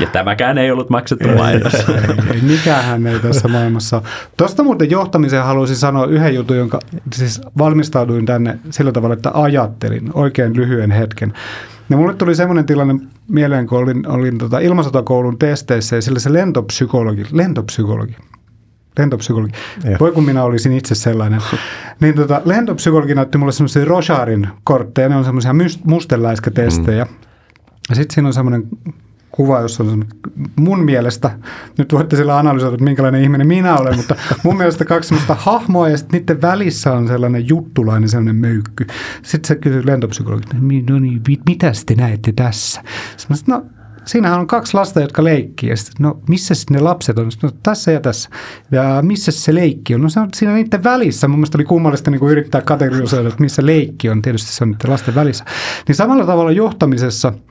Ja 0.00 0.06
tämäkään 0.12 0.58
ei 0.58 0.70
ollut 0.70 0.90
maksettu. 0.90 1.28
Ei, 1.28 1.36
ei, 2.34 2.40
mikähän 2.42 3.06
ei 3.06 3.18
tässä 3.18 3.48
maailmassa 3.48 4.02
Tuosta 4.36 4.62
muuten 4.62 4.90
johtamiseen 4.90 5.44
haluaisin 5.44 5.76
sanoa 5.76 6.06
yhden 6.06 6.34
jutun, 6.34 6.56
jonka 6.56 6.78
siis 7.12 7.40
valmistauduin 7.58 8.26
tänne 8.26 8.58
sillä 8.70 8.92
tavalla, 8.92 9.14
että 9.14 9.30
ajattelin 9.34 10.10
oikein 10.14 10.56
lyhyen 10.56 10.90
hetken. 10.90 11.32
Ja 11.90 11.96
mulle 11.96 12.14
tuli 12.14 12.34
semmoinen 12.34 12.66
tilanne 12.66 12.94
mieleen, 13.28 13.66
kun 13.66 13.78
olin, 13.78 14.08
olin 14.08 14.38
tota 14.38 14.58
ilmasotakoulun 14.58 15.38
testeissä 15.38 15.96
ja 15.96 16.02
sillä 16.02 16.18
se 16.18 16.32
lentopsykologi, 16.32 17.26
lentopsykologi, 17.32 18.16
lentopsykologi. 18.98 19.52
Ja. 19.84 19.96
Voi 20.00 20.12
kun 20.12 20.24
minä 20.24 20.44
olisin 20.44 20.72
itse 20.72 20.94
sellainen. 20.94 21.40
niin 22.00 22.14
tota, 22.14 22.42
lentopsykologi 22.44 23.14
näytti 23.14 23.38
mulle 23.38 23.52
semmoisia 23.52 23.84
Rocharin 23.84 24.48
kortteja, 24.64 25.08
ne 25.08 25.16
on 25.16 25.24
semmoisia 25.24 25.54
musteläiskätestejä. 25.84 27.04
Mm. 27.04 27.10
Ja 27.88 27.94
sitten 27.94 28.14
siinä 28.14 28.28
on 28.28 28.34
semmoinen 28.34 28.68
kuva, 29.38 29.60
jossa 29.60 29.84
on 29.84 30.04
mun 30.56 30.84
mielestä, 30.84 31.38
nyt 31.78 31.92
voitte 31.92 32.16
sillä 32.16 32.38
analysoida, 32.38 32.74
että 32.74 32.84
minkälainen 32.84 33.22
ihminen 33.22 33.46
minä 33.46 33.76
olen, 33.76 33.96
mutta 33.96 34.16
mun 34.44 34.56
mielestä 34.56 34.84
kaksi 34.84 35.08
sellaista 35.08 35.34
hahmoa 35.34 35.88
ja 35.88 35.96
sitten 35.96 36.20
niiden 36.20 36.42
välissä 36.42 36.92
on 36.92 37.08
sellainen 37.08 37.48
juttulainen, 37.48 38.08
sellainen 38.08 38.36
möykky. 38.36 38.86
Sitten 39.22 39.48
se 39.48 39.56
kysyy 39.56 39.86
lentopsykologilta, 39.86 40.56
no 40.90 40.98
niin, 40.98 41.22
mitä 41.48 41.72
te 41.86 41.94
näette 41.94 42.32
tässä? 42.32 42.82
Sitten 43.16 43.54
no, 43.54 43.66
siinähän 44.04 44.40
on 44.40 44.46
kaksi 44.46 44.74
lasta, 44.74 45.00
jotka 45.00 45.24
leikkii. 45.24 45.70
Ja 45.70 45.76
sitten, 45.76 46.06
no 46.06 46.20
missä 46.28 46.54
ne 46.70 46.80
lapset 46.80 47.18
on? 47.18 47.30
No, 47.42 47.50
tässä 47.62 47.92
ja 47.92 48.00
tässä. 48.00 48.30
Ja 48.72 49.02
missä 49.02 49.32
se 49.32 49.54
leikki 49.54 49.94
on? 49.94 50.00
No 50.00 50.08
se 50.08 50.20
on 50.20 50.28
siinä 50.36 50.54
niiden 50.54 50.84
välissä. 50.84 51.28
Mun 51.28 51.38
mielestä 51.38 51.58
oli 51.58 51.64
kummallista 51.64 52.10
niin 52.10 52.20
kuin 52.20 52.32
yrittää 52.32 52.60
kategorisoida, 52.60 53.28
että 53.28 53.40
missä 53.42 53.66
leikki 53.66 54.08
on. 54.08 54.22
Tietysti 54.22 54.52
se 54.52 54.64
on 54.64 54.70
niiden 54.70 54.90
lasten 54.90 55.14
välissä. 55.14 55.44
Niin 55.88 55.96
samalla 55.96 56.26
tavalla 56.26 56.52
johtamisessa– 56.52 57.32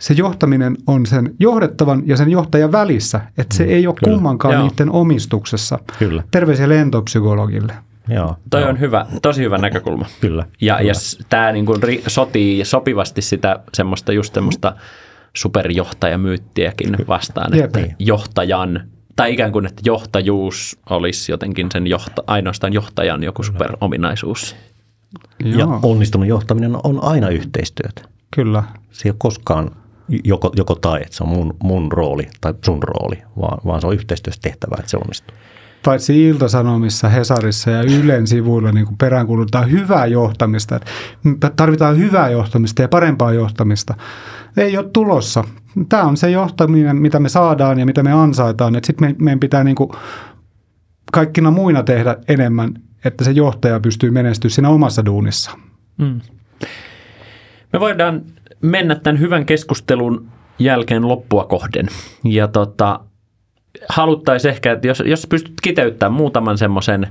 se 0.00 0.14
johtaminen 0.14 0.76
on 0.86 1.06
sen 1.06 1.34
johdettavan 1.40 2.02
ja 2.06 2.16
sen 2.16 2.30
johtajan 2.30 2.72
välissä, 2.72 3.20
että 3.38 3.56
se 3.56 3.64
mm, 3.64 3.70
ei 3.70 3.86
ole 3.86 3.94
kyllä. 3.94 4.14
kummankaan 4.14 4.54
Joo. 4.54 4.68
niiden 4.68 4.90
omistuksessa. 4.90 5.78
Kyllä. 5.98 6.22
Terveisiä 6.30 6.68
lentopsykologille. 6.68 7.72
Joo, 8.08 8.36
Toi 8.50 8.60
joo. 8.60 8.70
on 8.70 8.80
hyvä, 8.80 9.06
tosi 9.22 9.42
hyvä 9.42 9.58
näkökulma. 9.58 10.06
Kyllä. 10.20 10.46
Ja, 10.60 10.76
kyllä. 10.76 10.88
ja 10.88 10.94
tämä 11.28 11.52
niin 11.52 11.66
kuin 11.66 11.80
sotii 12.06 12.64
sopivasti 12.64 13.22
sitä 13.22 13.60
semmoista 13.74 14.12
just 14.12 14.34
semmoista 14.34 14.76
superjohtajamyyttiäkin 15.36 16.96
vastaan, 17.08 17.56
Jep. 17.56 17.76
että 17.76 17.94
johtajan 17.98 18.80
tai 19.16 19.32
ikään 19.32 19.52
kuin, 19.52 19.66
että 19.66 19.82
johtajuus 19.84 20.78
olisi 20.90 21.32
jotenkin 21.32 21.68
sen 21.72 21.86
johta, 21.86 22.24
ainoastaan 22.26 22.72
johtajan 22.72 23.22
joku 23.22 23.42
superominaisuus. 23.42 24.56
Ja 25.44 25.66
onnistunut 25.82 26.28
johtaminen 26.28 26.76
on 26.84 27.04
aina 27.04 27.28
yhteistyötä. 27.28 28.02
Kyllä. 28.36 28.62
Se 28.90 29.08
ei 29.08 29.10
ole 29.10 29.16
koskaan 29.18 29.70
joko, 30.24 30.52
joko 30.56 30.74
tai, 30.74 31.00
että 31.02 31.16
se 31.16 31.24
on 31.24 31.30
mun, 31.30 31.56
mun 31.62 31.92
rooli 31.92 32.28
tai 32.40 32.54
sun 32.64 32.82
rooli, 32.82 33.18
vaan, 33.40 33.58
vaan 33.64 33.80
se 33.80 33.86
on 33.86 33.94
yhteistyössä 33.94 34.40
tehtävä, 34.42 34.76
että 34.78 34.90
se 34.90 34.96
onnistuu. 34.96 35.36
Paitsi 35.84 36.28
Ilta-Sanomissa, 36.28 37.08
Hesarissa 37.08 37.70
ja 37.70 37.82
Ylen 37.82 38.26
sivuilla 38.26 38.72
niin 38.72 38.86
peräänkuulutetaan 38.98 39.70
hyvää 39.70 40.06
johtamista. 40.06 40.80
Tarvitaan 41.56 41.98
hyvää 41.98 42.30
johtamista 42.30 42.82
ja 42.82 42.88
parempaa 42.88 43.32
johtamista. 43.32 43.94
Ei 44.56 44.78
ole 44.78 44.88
tulossa. 44.92 45.44
Tämä 45.88 46.02
on 46.02 46.16
se 46.16 46.30
johtaminen, 46.30 46.96
mitä 46.96 47.20
me 47.20 47.28
saadaan 47.28 47.78
ja 47.78 47.86
mitä 47.86 48.02
me 48.02 48.12
ansaitaan. 48.12 48.74
Sitten 48.74 49.08
me, 49.08 49.16
meidän 49.18 49.40
pitää 49.40 49.64
niin 49.64 49.76
kuin 49.76 49.90
kaikkina 51.12 51.50
muina 51.50 51.82
tehdä 51.82 52.16
enemmän, 52.28 52.74
että 53.04 53.24
se 53.24 53.30
johtaja 53.30 53.80
pystyy 53.80 54.10
menestyä 54.10 54.50
siinä 54.50 54.68
omassa 54.68 55.04
duunissa. 55.04 55.50
Mm. 55.98 56.20
Me 57.72 57.80
voidaan 57.80 58.22
mennä 58.62 58.94
tämän 58.94 59.20
hyvän 59.20 59.46
keskustelun 59.46 60.28
jälkeen 60.58 61.08
loppua 61.08 61.44
kohden. 61.44 61.86
Ja 62.24 62.48
tota, 62.48 63.00
haluttaisiin 63.88 64.52
ehkä, 64.52 64.72
että 64.72 64.86
jos, 64.86 65.02
jos 65.06 65.26
pystyt 65.26 65.54
kiteyttämään 65.62 66.12
muutaman 66.12 66.58
semmoisen 66.58 67.08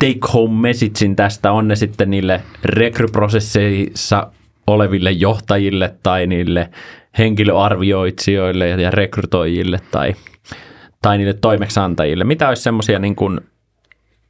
take 0.00 0.32
home 0.32 0.60
messagein 0.60 1.16
tästä, 1.16 1.52
on 1.52 1.68
ne 1.68 1.76
sitten 1.76 2.10
niille 2.10 2.40
rekryprosesseissa 2.64 4.32
oleville 4.66 5.10
johtajille 5.10 5.94
tai 6.02 6.26
niille 6.26 6.70
henkilöarvioitsijoille 7.18 8.68
ja 8.68 8.90
rekrytoijille 8.90 9.80
tai, 9.90 10.14
tai 11.02 11.18
niille 11.18 11.34
toimeksantajille. 11.34 12.24
Mitä 12.24 12.48
olisi 12.48 12.62
semmoisia 12.62 12.98
niin 12.98 13.16
kuin 13.16 13.40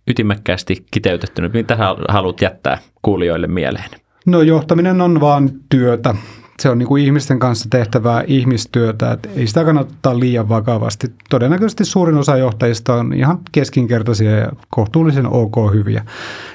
ytimekkäästi 0.08 0.86
kiteytettynä, 0.90 1.48
mitä 1.48 1.76
haluat 2.08 2.40
jättää 2.40 2.78
kuulijoille 3.02 3.46
mieleen? 3.46 3.90
No 4.26 4.42
johtaminen 4.42 5.00
on 5.00 5.20
vaan 5.20 5.50
työtä 5.68 6.14
se 6.60 6.70
on 6.70 6.78
niin 6.78 6.86
kuin 6.86 7.04
ihmisten 7.04 7.38
kanssa 7.38 7.68
tehtävää 7.70 8.24
ihmistyötä, 8.26 9.12
että 9.12 9.28
ei 9.36 9.46
sitä 9.46 9.64
ottaa 9.80 10.20
liian 10.20 10.48
vakavasti. 10.48 11.06
Todennäköisesti 11.30 11.84
suurin 11.84 12.16
osa 12.16 12.36
johtajista 12.36 12.94
on 12.94 13.12
ihan 13.12 13.38
keskinkertaisia 13.52 14.30
ja 14.30 14.52
kohtuullisen 14.70 15.26
ok 15.26 15.56
hyviä. 15.72 16.04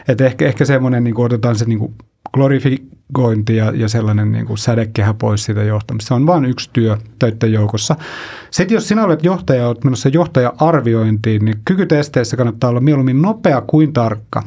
Et 0.08 0.22
ehkä, 0.22 0.46
ehkä 0.46 0.66
semmoinen, 0.66 1.04
niin 1.04 1.14
kuin 1.14 1.26
otetaan 1.26 1.56
se 1.56 1.66
niin 1.66 1.80
kuin 1.80 1.94
glorifikointi 2.34 3.56
ja, 3.56 3.72
ja 3.76 3.90
sellainen 3.90 4.32
niin 4.32 4.46
kuin 4.46 4.58
sädekehä 4.58 5.14
pois 5.14 5.44
siitä 5.44 5.64
johtamista. 5.64 6.08
Se 6.08 6.14
on 6.14 6.28
vain 6.28 6.46
yksi 6.46 6.70
työ 6.74 6.98
töiden 7.20 7.54
joukossa. 7.54 7.96
Sitten 8.52 8.76
jos 8.76 8.88
sinä 8.88 9.04
olet 9.04 9.24
johtaja, 9.24 9.68
olet 9.68 9.84
menossa 9.84 10.10
johtaja-arviointiin, 10.10 11.46
niin 11.46 11.58
kykytesteissä 11.66 12.38
kannattaa 12.38 12.70
olla 12.70 12.82
mieluummin 12.82 13.22
nopea 13.22 13.62
kuin 13.62 13.94
tarkka. 13.94 14.44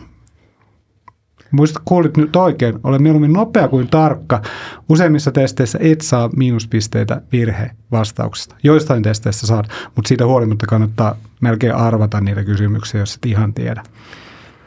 Muista, 1.50 1.80
kuulit 1.84 2.16
nyt 2.16 2.36
oikein. 2.36 2.78
Ole 2.84 2.98
mieluummin 2.98 3.32
nopea 3.32 3.68
kuin 3.68 3.88
tarkka. 3.88 4.42
Useimmissa 4.88 5.30
testeissä 5.30 5.78
et 5.82 6.00
saa 6.00 6.30
miinuspisteitä 6.36 7.22
virhevastauksesta. 7.32 8.56
Joistain 8.62 9.02
testeissä 9.02 9.46
saat, 9.46 9.66
mutta 9.96 10.08
siitä 10.08 10.26
huolimatta 10.26 10.66
kannattaa 10.66 11.16
melkein 11.40 11.74
arvata 11.74 12.20
niitä 12.20 12.44
kysymyksiä, 12.44 13.00
jos 13.00 13.14
et 13.14 13.26
ihan 13.26 13.54
tiedä. 13.54 13.82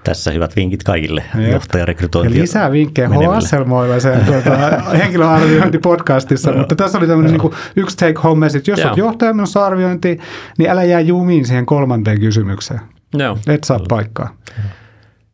Tässä 0.04 0.32
hyvät 0.32 0.56
vinkit 0.56 0.84
kaikille 0.84 1.24
Jep. 1.36 1.52
johtajarekrytointi. 1.52 2.38
Ja 2.38 2.42
lisää 2.42 2.72
vinkkejä 2.72 3.10
meneville. 3.10 3.38
HSL-moilaiseen 3.38 4.26
tuota, 4.26 4.58
henkilöarviointipodcastissa, 5.02 6.54
mutta 6.54 6.76
tässä 6.76 6.98
oli 6.98 7.08
tämmöinen 7.08 7.34
niin 7.34 7.52
yksi 7.76 7.98
take 7.98 8.20
home 8.24 8.40
message. 8.40 8.72
Jos 8.72 8.80
Joo. 8.80 8.88
olet 8.88 8.98
johtaja 8.98 9.34
menossa 9.34 9.66
arviointiin, 9.66 10.20
niin 10.58 10.70
älä 10.70 10.84
jää 10.84 11.00
jumiin 11.00 11.46
siihen 11.46 11.66
kolmanteen 11.66 12.20
kysymykseen. 12.20 12.80
Joo. 13.14 13.38
Et 13.48 13.64
saa 13.64 13.80
paikkaa. 13.90 14.36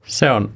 Se 0.04 0.32
on 0.32 0.50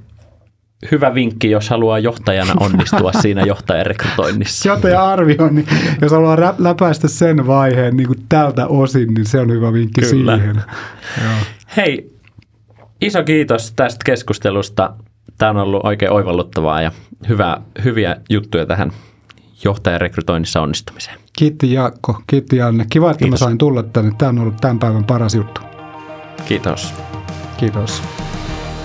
hyvä 0.91 1.13
vinkki, 1.13 1.51
jos 1.51 1.69
haluaa 1.69 1.99
johtajana 1.99 2.53
onnistua 2.59 3.11
siinä 3.21 3.41
johtajarekrytoinnissa. 3.45 4.69
Johtaja 4.69 5.09
arvioinnin, 5.09 5.67
jos 6.01 6.11
haluaa 6.11 6.35
rä- 6.35 6.55
läpäistä 6.57 7.07
sen 7.07 7.47
vaiheen 7.47 7.97
niin 7.97 8.07
kuin 8.07 8.25
tältä 8.29 8.67
osin, 8.67 9.13
niin 9.13 9.25
se 9.25 9.39
on 9.39 9.51
hyvä 9.51 9.73
vinkki 9.73 10.01
Kyllä. 10.01 10.37
siihen. 10.37 10.55
Joo. 11.23 11.33
Hei, 11.77 12.11
iso 13.01 13.23
kiitos 13.23 13.73
tästä 13.75 14.03
keskustelusta. 14.05 14.93
Tämä 15.37 15.51
on 15.51 15.57
ollut 15.57 15.85
oikein 15.85 16.11
oivalluttavaa 16.11 16.81
ja 16.81 16.91
hyvä, 17.29 17.57
hyviä 17.83 18.15
juttuja 18.29 18.65
tähän 18.65 18.91
johtajarekrytoinnissa 19.63 20.61
onnistumiseen. 20.61 21.17
Kiitti 21.37 21.73
Jaakko, 21.73 22.21
kiitti 22.27 22.57
Janne. 22.57 22.85
Kiva, 22.89 23.11
että 23.11 23.19
Kiitos. 23.19 23.39
mä 23.39 23.45
sain 23.45 23.57
tulla 23.57 23.83
tänne. 23.83 24.11
Tämä 24.17 24.29
on 24.29 24.39
ollut 24.39 24.57
tämän 24.61 24.79
päivän 24.79 25.03
paras 25.03 25.35
juttu. 25.35 25.61
Kiitos. 26.47 26.93
Kiitos. 27.57 28.03